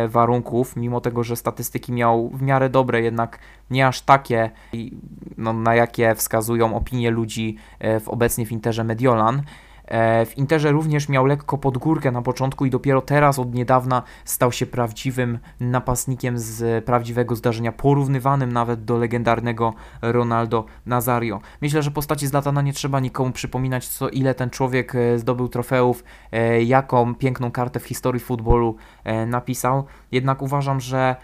[0.07, 4.51] warunków, mimo tego, że statystyki miał w miarę dobre, jednak nie aż takie,
[5.37, 9.43] no, na jakie wskazują opinie ludzi e, w obecnie w Interze Mediolan.
[9.85, 14.03] E, w Interze również miał lekko pod górkę na początku i dopiero teraz od niedawna
[14.25, 21.39] stał się prawdziwym napastnikiem z prawdziwego zdarzenia, porównywanym nawet do legendarnego Ronaldo Nazario.
[21.61, 25.47] Myślę, że postaci z Latana nie trzeba nikomu przypominać, co ile ten człowiek e, zdobył
[25.47, 26.03] trofeów,
[26.65, 28.75] jaką piękną kartę w historii futbolu
[29.27, 29.83] napisał.
[30.11, 31.15] Jednak uważam, że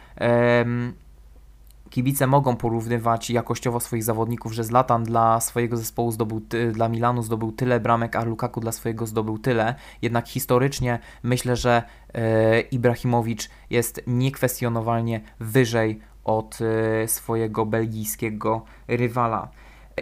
[1.89, 6.41] kibice mogą porównywać jakościowo swoich zawodników, że Zlatan dla swojego zespołu zdobył,
[6.73, 9.75] dla Milanu zdobył tyle bramek, a Lukaku dla swojego zdobył tyle.
[10.01, 11.83] Jednak historycznie myślę, że
[12.13, 19.49] e, Ibrahimowicz jest niekwestionowalnie wyżej od e, swojego belgijskiego rywala.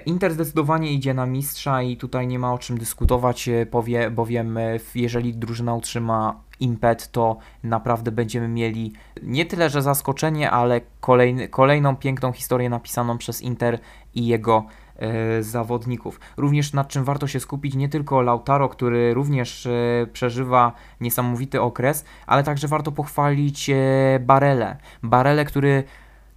[0.06, 3.66] Inter zdecydowanie idzie na mistrza i tutaj nie ma o czym dyskutować, e,
[4.12, 4.60] bowiem
[4.96, 8.94] jeżeli drużyna utrzyma impet, to naprawdę będziemy mieli
[9.24, 13.80] nie tyle, że zaskoczenie, ale kolejny, kolejną piękną historię napisaną przez Inter
[14.16, 16.20] i jego e, zawodników.
[16.38, 19.72] Również nad czym warto się skupić nie tylko Lautaro, który również e,
[20.14, 23.76] przeżywa niesamowity okres, ale także warto pochwalić e,
[24.20, 24.78] Barele.
[25.04, 25.84] Barele, który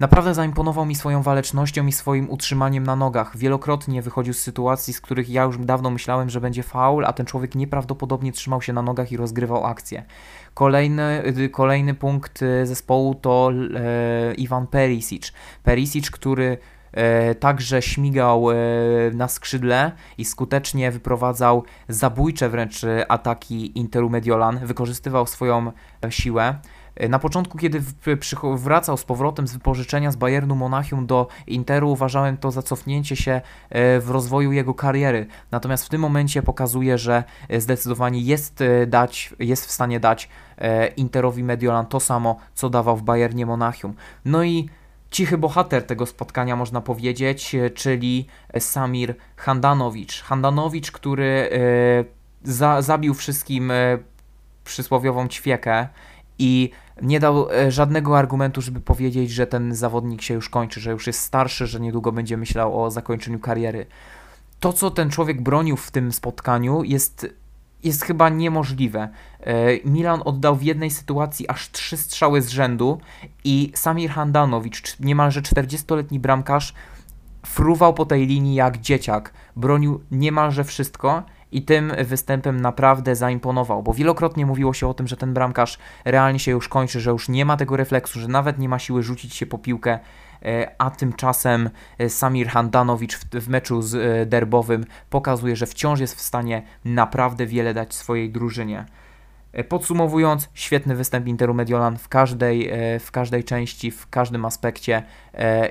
[0.00, 3.36] Naprawdę zaimponował mi swoją walecznością i swoim utrzymaniem na nogach.
[3.36, 7.26] Wielokrotnie wychodził z sytuacji, z których ja już dawno myślałem, że będzie faul, a ten
[7.26, 10.04] człowiek nieprawdopodobnie trzymał się na nogach i rozgrywał akcję.
[10.54, 15.32] Kolejny, y, kolejny punkt y, zespołu to e, Iwan Perisic.
[15.62, 16.58] Perisic, który
[16.92, 18.54] e, także śmigał e,
[19.14, 25.72] na skrzydle i skutecznie wyprowadzał zabójcze wręcz ataki Interu Mediolan, wykorzystywał swoją
[26.08, 26.58] siłę.
[27.08, 27.82] Na początku, kiedy
[28.56, 33.40] wracał z powrotem z wypożyczenia z Bayernu Monachium do Interu, uważałem to za cofnięcie się
[33.70, 35.26] e, w rozwoju jego kariery.
[35.50, 40.28] Natomiast w tym momencie pokazuje, że e, zdecydowanie jest, e, dać, jest w stanie dać
[40.96, 43.94] Interowi Mediolan to samo, co dawał w Bayernie Monachium.
[44.24, 44.68] No i
[45.10, 48.26] cichy bohater tego spotkania, można powiedzieć, czyli
[48.58, 50.22] Samir Handanowicz.
[50.22, 51.50] Handanowicz, który
[52.42, 53.72] za, zabił wszystkim
[54.64, 55.88] przysłowiową ćwiekę
[56.40, 56.70] i
[57.02, 61.06] nie dał e, żadnego argumentu, żeby powiedzieć, że ten zawodnik się już kończy, że już
[61.06, 63.86] jest starszy, że niedługo będzie myślał o zakończeniu kariery.
[64.60, 67.26] To, co ten człowiek bronił w tym spotkaniu, jest,
[67.82, 69.08] jest chyba niemożliwe.
[69.40, 73.00] E, Milan oddał w jednej sytuacji aż trzy strzały z rzędu
[73.44, 76.74] i Samir Handanowicz, niemalże 40-letni bramkarz,
[77.46, 79.32] fruwał po tej linii jak dzieciak.
[79.56, 81.22] Bronił niemalże wszystko
[81.52, 86.38] i tym występem naprawdę zaimponował, bo wielokrotnie mówiło się o tym, że ten bramkarz realnie
[86.38, 89.34] się już kończy, że już nie ma tego refleksu, że nawet nie ma siły rzucić
[89.34, 89.98] się po piłkę,
[90.42, 96.14] e, a tymczasem e, Samir Handanowicz w, meczu z e, derbowym pokazuje, że wciąż jest
[96.14, 98.84] w stanie naprawdę wiele dać swojej drużynie.
[99.68, 102.70] Podsumowując, świetny występ Interu Mediolan w każdej,
[103.00, 105.02] w każdej części, w każdym aspekcie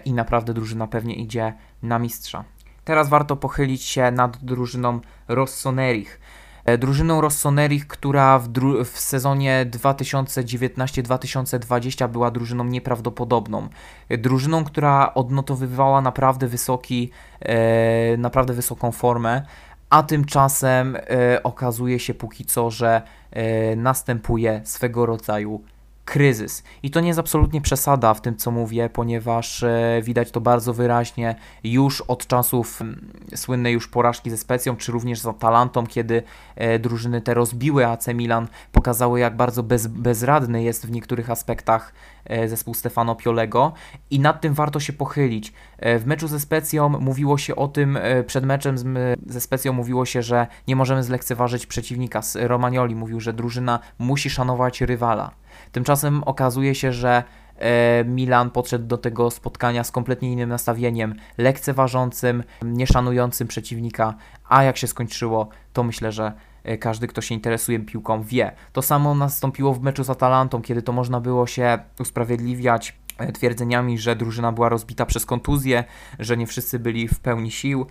[0.05, 1.53] i naprawdę drużyna pewnie idzie
[1.84, 2.43] na mistrza.
[2.89, 6.19] Teraz warto pochylić się nad drużyną Rossonerich.
[6.65, 8.49] E, drużyną Rossonerich, która w,
[8.83, 13.69] w sezonie 2019-2020 była drużyną nieprawdopodobną.
[14.09, 17.09] E, drużyną, która odnotowywała naprawdę wysoki,
[17.39, 19.41] e, naprawdę wysoką formę,
[19.89, 20.99] a tymczasem e,
[21.43, 25.61] okazuje się póki co, że e, następuje swego rodzaju
[26.10, 26.64] kryzys.
[26.84, 30.74] I to nie jest absolutnie przesada w tym, co mówię, ponieważ e, widać to bardzo
[30.74, 36.24] wyraźnie już od czasów m, słynnej już porażki ze Specją, czy również z Atalantą, kiedy
[36.55, 41.93] e, drużyny te rozbiły AC Milan, pokazały jak bardzo bez, bezradny jest w niektórych aspektach
[42.26, 43.74] e, zespół Stefano Piolego
[44.10, 45.53] i nad tym warto się pochylić.
[45.82, 48.97] W meczu ze Specją mówiło się o tym, przed meczem
[49.28, 52.22] ze Specją mówiło się, że nie możemy zlekceważyć przeciwnika.
[52.36, 55.32] Romagnoli mówił, że drużyna musi szanować rywala.
[55.72, 57.24] Tymczasem okazuje się, że
[57.57, 64.13] e, Milan podszedł do tego spotkania z kompletnie innym nastawieniem, lekceważącym, nieszanującym przeciwnika,
[64.49, 68.51] a jak się skończyło, to myślę, że e, każdy, kto się interesuje piłką, wie.
[68.74, 73.97] To samo nastąpiło w meczu z Atalantą, kiedy to można było się usprawiedliwiać e, twierdzeniami,
[73.97, 75.84] że drużyna była rozbita przez kontuzję,
[76.20, 77.86] że nie wszyscy byli w pełni sił.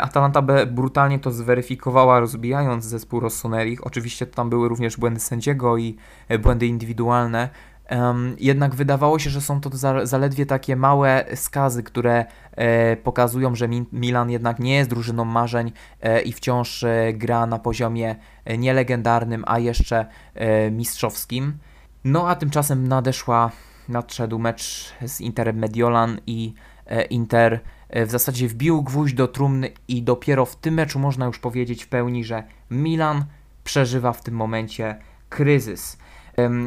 [0.00, 3.86] Atalanta brutalnie to zweryfikowała, rozbijając zespół Rossonerich.
[3.86, 5.96] Oczywiście tam były również błędy sędziego i
[6.42, 7.48] błędy indywidualne.
[8.38, 13.68] Jednak wydawało się, że są to za, zaledwie takie małe skazy, które e, pokazują, że
[13.92, 18.72] Milan jednak nie jest drużyną marzeń e, i wciąż e, gra na poziomie e, nie
[18.72, 21.58] legendarnym, a jeszcze e, mistrzowskim.
[22.04, 23.50] No a tymczasem nadeszła,
[23.88, 26.54] nadszedł mecz z Interem Mediolan i
[26.86, 27.60] e, Inter
[27.92, 31.88] w zasadzie wbił gwóźdź do trumny i dopiero w tym meczu można już powiedzieć w
[31.88, 33.24] pełni, że Milan
[33.64, 34.96] przeżywa w tym momencie
[35.28, 35.98] kryzys.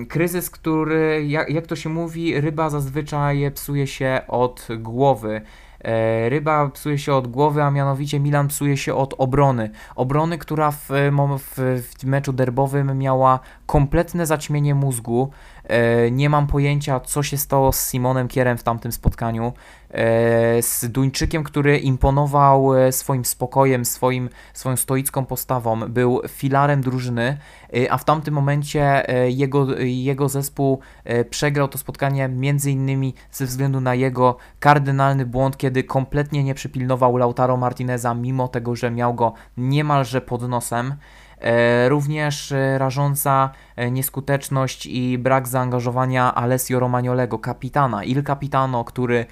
[0.10, 5.42] Kryzys, który, jak, jak to się mówi, ryba zazwyczaj psuje się od głowy.
[5.84, 9.70] E, ryba psuje się od głowy, a mianowicie Milan psuje się od obrony.
[9.96, 10.90] Obrony, która w,
[11.40, 13.40] w, w meczu derbowym miała
[13.74, 15.30] kompletne zaćmienie mózgu.
[15.64, 19.54] E, nie mam pojęcia, co się stało z Simonem Kierem w tamtym spotkaniu.
[19.92, 27.38] E, z Duńczykiem, który imponował e, swoim spokojem, swoim, swoją stoicką postawą, był filarem drużyny,
[27.90, 30.80] a w tamtym momencie jego, jego zespół
[31.30, 37.18] przegrał to spotkanie między innymi ze względu na jego kardynalny błąd, kiedy kompletnie nie przypilnował
[37.18, 40.96] Lautaro Martineza, mimo tego, że miał go niemalże pod nosem.
[41.44, 49.26] E, również e, rażąca e, nieskuteczność i brak zaangażowania Alessio Romagnolego, kapitana, il capitano, który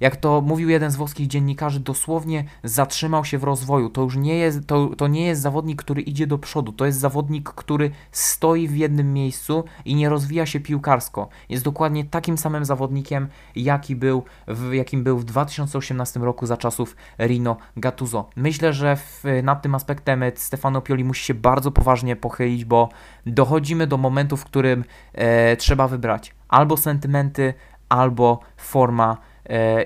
[0.00, 3.90] jak to mówił jeden z włoskich dziennikarzy, dosłownie zatrzymał się w rozwoju.
[3.90, 6.98] To już nie jest, to, to nie jest zawodnik, który idzie do przodu, to jest
[6.98, 11.28] zawodnik, który stoi w jednym miejscu i nie rozwija się piłkarsko.
[11.48, 16.96] Jest dokładnie takim samym zawodnikiem, jaki był w, jakim był w 2018 roku za czasów
[17.18, 18.30] Rino Gattuso.
[18.36, 22.88] Myślę, że w, nad tym aspektem Stefano Pioli musi się bardzo poważnie pochylić, bo
[23.26, 27.54] dochodzimy do momentu, w którym e, trzeba wybrać albo sentymenty,
[27.88, 29.16] albo forma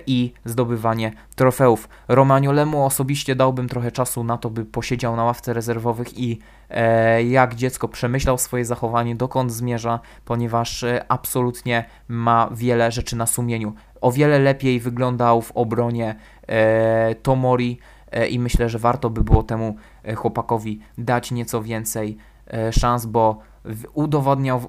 [0.06, 1.88] i zdobywanie trofeów.
[2.08, 6.38] Romagnolemu osobiście dałbym trochę czasu na to, by posiedział na ławce rezerwowych i
[6.70, 13.26] e, jak dziecko przemyślał swoje zachowanie, dokąd zmierza, ponieważ e, absolutnie ma wiele rzeczy na
[13.26, 13.72] sumieniu.
[14.00, 16.14] O wiele lepiej wyglądał w obronie
[16.46, 17.78] e, Tomori
[18.10, 23.06] e, i myślę, że warto by było temu e, chłopakowi dać nieco więcej e, szans,
[23.06, 23.84] bo w-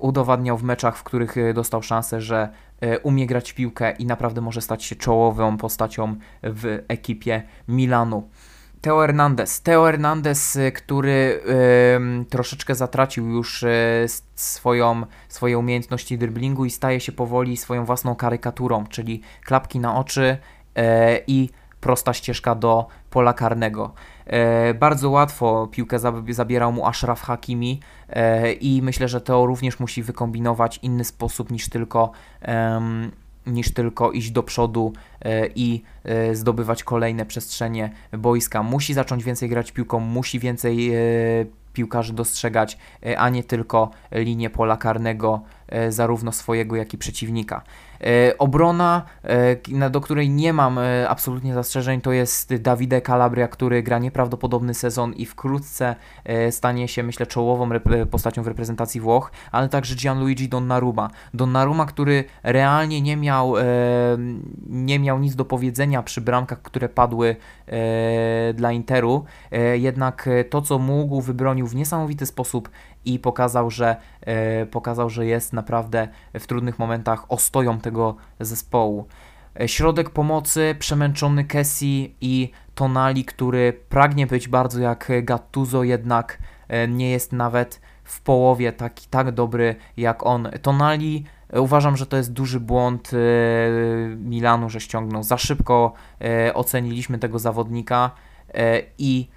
[0.01, 2.49] udowadniał, w meczach, w których e, dostał szansę, że
[2.81, 8.29] e, umie grać piłkę i naprawdę może stać się czołową postacią w ekipie Milanu.
[8.83, 9.61] Teo Hernandez.
[9.61, 11.41] Teo Hernandez, y, który
[11.95, 18.15] ym, troszeczkę zatracił już y, swoją, swoje umiejętności driblingu i staje się powoli swoją własną
[18.15, 20.37] karykaturą, czyli klapki na oczy
[20.75, 23.93] e, i prosta ścieżka do pola karnego.
[24.27, 29.79] E, bardzo łatwo piłkę zab- zabierał mu Ashraf Hakimi e, i myślę, że Teo również
[29.79, 32.11] musi wykombinować inny sposób niż tylko,
[33.47, 35.81] niż tylko iść do przodu e, i
[36.33, 38.63] zdobywać kolejne przestrzenie boiska.
[38.63, 40.91] Musi zacząć więcej grać piłką, musi więcej
[41.73, 42.77] piłkarzy dostrzegać,
[43.17, 45.41] a nie tylko linię pola karnego
[45.89, 47.61] zarówno swojego, jak i przeciwnika.
[48.03, 53.83] E, Obrona, e, do której nie mam e, absolutnie zastrzeżeń, to jest Davide Calabria, który
[53.83, 57.69] gra nieprawdopodobny sezon i wkrótce e, stanie się, myślę, czołową
[58.11, 61.09] postacią w reprezentacji Włoch, ale także Gianluigi Donnarumma.
[61.33, 63.63] Donnarumma, który realnie nie miał, e,
[64.67, 67.35] nie miał nic do powiedzenia przy bramkach, które padły
[67.67, 72.69] e, dla Interu, e, jednak e, to, co mógł, wybronił w niesamowity sposób
[73.05, 79.07] i pokazał, że, e, pokazał, że jest naprawdę w trudnych momentach ostoją tego zespołu.
[79.59, 86.37] E, Środek pomocy, przemęczony Kessi i Tonali, który pragnie być bardzo jak Gattuso, jednak
[86.67, 90.49] e, nie jest nawet w połowie taki tak dobry jak on.
[90.61, 93.11] Tonali uważam, że to jest duży błąd
[94.17, 95.93] Milanu, że ściągnął za szybko,
[96.53, 98.11] oceniliśmy tego zawodnika
[98.97, 99.27] i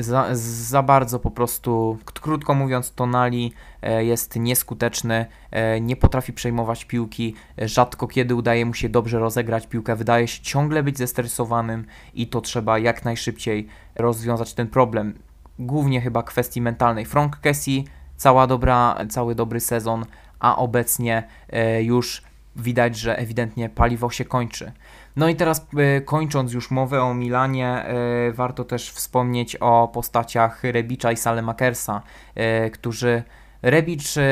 [0.00, 3.52] za, za bardzo po prostu, krótko mówiąc, Tonali
[3.82, 9.66] e, jest nieskuteczny, e, nie potrafi przejmować piłki, rzadko kiedy udaje mu się dobrze rozegrać
[9.66, 15.14] piłkę, wydaje się ciągle być zestresowanym i to trzeba jak najszybciej rozwiązać ten problem.
[15.58, 17.04] Głównie chyba kwestii mentalnej.
[17.04, 17.84] Frank Kessie,
[18.16, 20.04] cała dobra, cały dobry sezon,
[20.40, 22.22] a obecnie e, już
[22.56, 24.72] widać, że ewidentnie paliwo się kończy.
[25.16, 30.62] No i teraz e, kończąc już mowę o Milanie, e, warto też wspomnieć o postaciach
[30.64, 32.02] Rebicza i Salemakersa,
[32.34, 33.22] e, którzy
[33.62, 34.22] Rebic, e,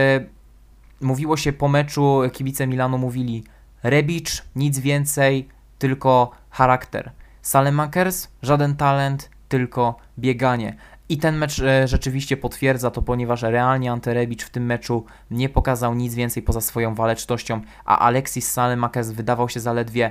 [1.01, 3.45] mówiło się po meczu, kibice Milanu mówili
[3.83, 7.11] Rebic, nic więcej, tylko charakter.
[7.43, 10.77] Salemakers, żaden talent, tylko bieganie.
[11.09, 15.95] I ten mecz rzeczywiście potwierdza to, ponieważ realnie Ante Rebic w tym meczu nie pokazał
[15.95, 20.11] nic więcej poza swoją walecznością, a Alexis Salemakers wydawał się zaledwie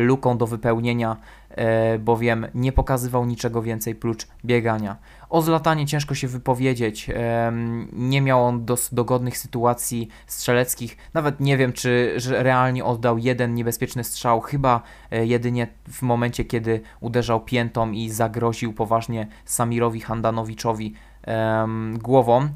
[0.00, 1.16] luką do wypełnienia,
[1.50, 4.96] e, bowiem nie pokazywał niczego więcej prócz biegania.
[5.30, 7.10] O Zlatanie ciężko się wypowiedzieć.
[7.92, 10.96] Nie miał on dos- dogodnych sytuacji strzeleckich.
[11.14, 14.40] Nawet nie wiem, czy realnie oddał jeden niebezpieczny strzał.
[14.40, 20.94] Chyba e, jedynie w momencie, kiedy uderzał piętą i zagroził poważnie Samirowi Handanowiczowi
[21.94, 22.48] głową.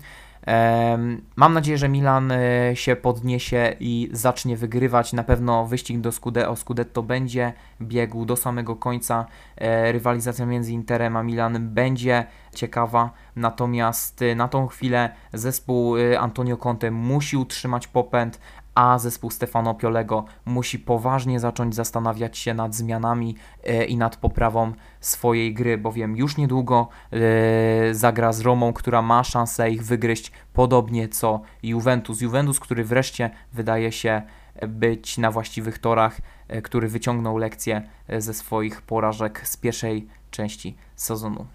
[1.36, 5.12] Mam nadzieję, że Milan e, się podniesie i zacznie wygrywać.
[5.12, 9.26] Na pewno wyścig do Scude- Scudetto będzie biegł do samego końca.
[9.56, 16.56] E, Rywalizacja między Interem a Milanem będzie ciekawa, natomiast e, na tą chwilę zespół Antonio
[16.56, 18.40] Conte musi utrzymać popęd,
[18.74, 24.72] a zespół Stefano Piolego musi poważnie zacząć zastanawiać się nad zmianami e, i nad poprawą
[25.00, 31.08] swojej gry, bowiem już niedługo e, zagra z Romą, która ma szansę ich wygryźć, podobnie
[31.08, 32.20] co Juventus.
[32.20, 34.22] Juventus, który wreszcie wydaje się
[34.68, 40.76] być na właściwych torach, e, który wyciągnął lekcje e, ze swoich porażek z pierwszej części
[40.96, 41.46] sezonu.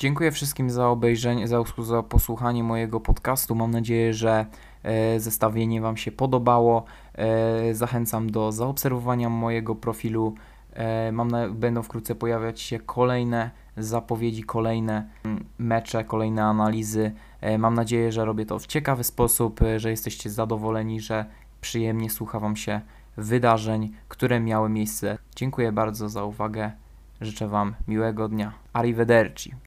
[0.00, 3.54] Dziękuję wszystkim za obejrzenie, za, za posłuchanie mojego podcastu.
[3.54, 4.46] Mam nadzieję, że
[4.82, 6.84] e, zestawienie Wam się podobało.
[7.14, 10.34] E, zachęcam do zaobserwowania mojego profilu.
[10.72, 17.12] E, mam na, będą wkrótce pojawiać się kolejne zapowiedzi, kolejne mm, mecze, kolejne analizy.
[17.58, 21.24] Mam nadzieję, że robię to w ciekawy sposób, że jesteście zadowoleni, że
[21.60, 22.80] przyjemnie słucha Wam się
[23.16, 25.18] wydarzeń, które miały miejsce.
[25.36, 26.72] Dziękuję bardzo za uwagę.
[27.20, 28.52] Życzę Wam miłego dnia.
[28.72, 29.54] Arrivederci.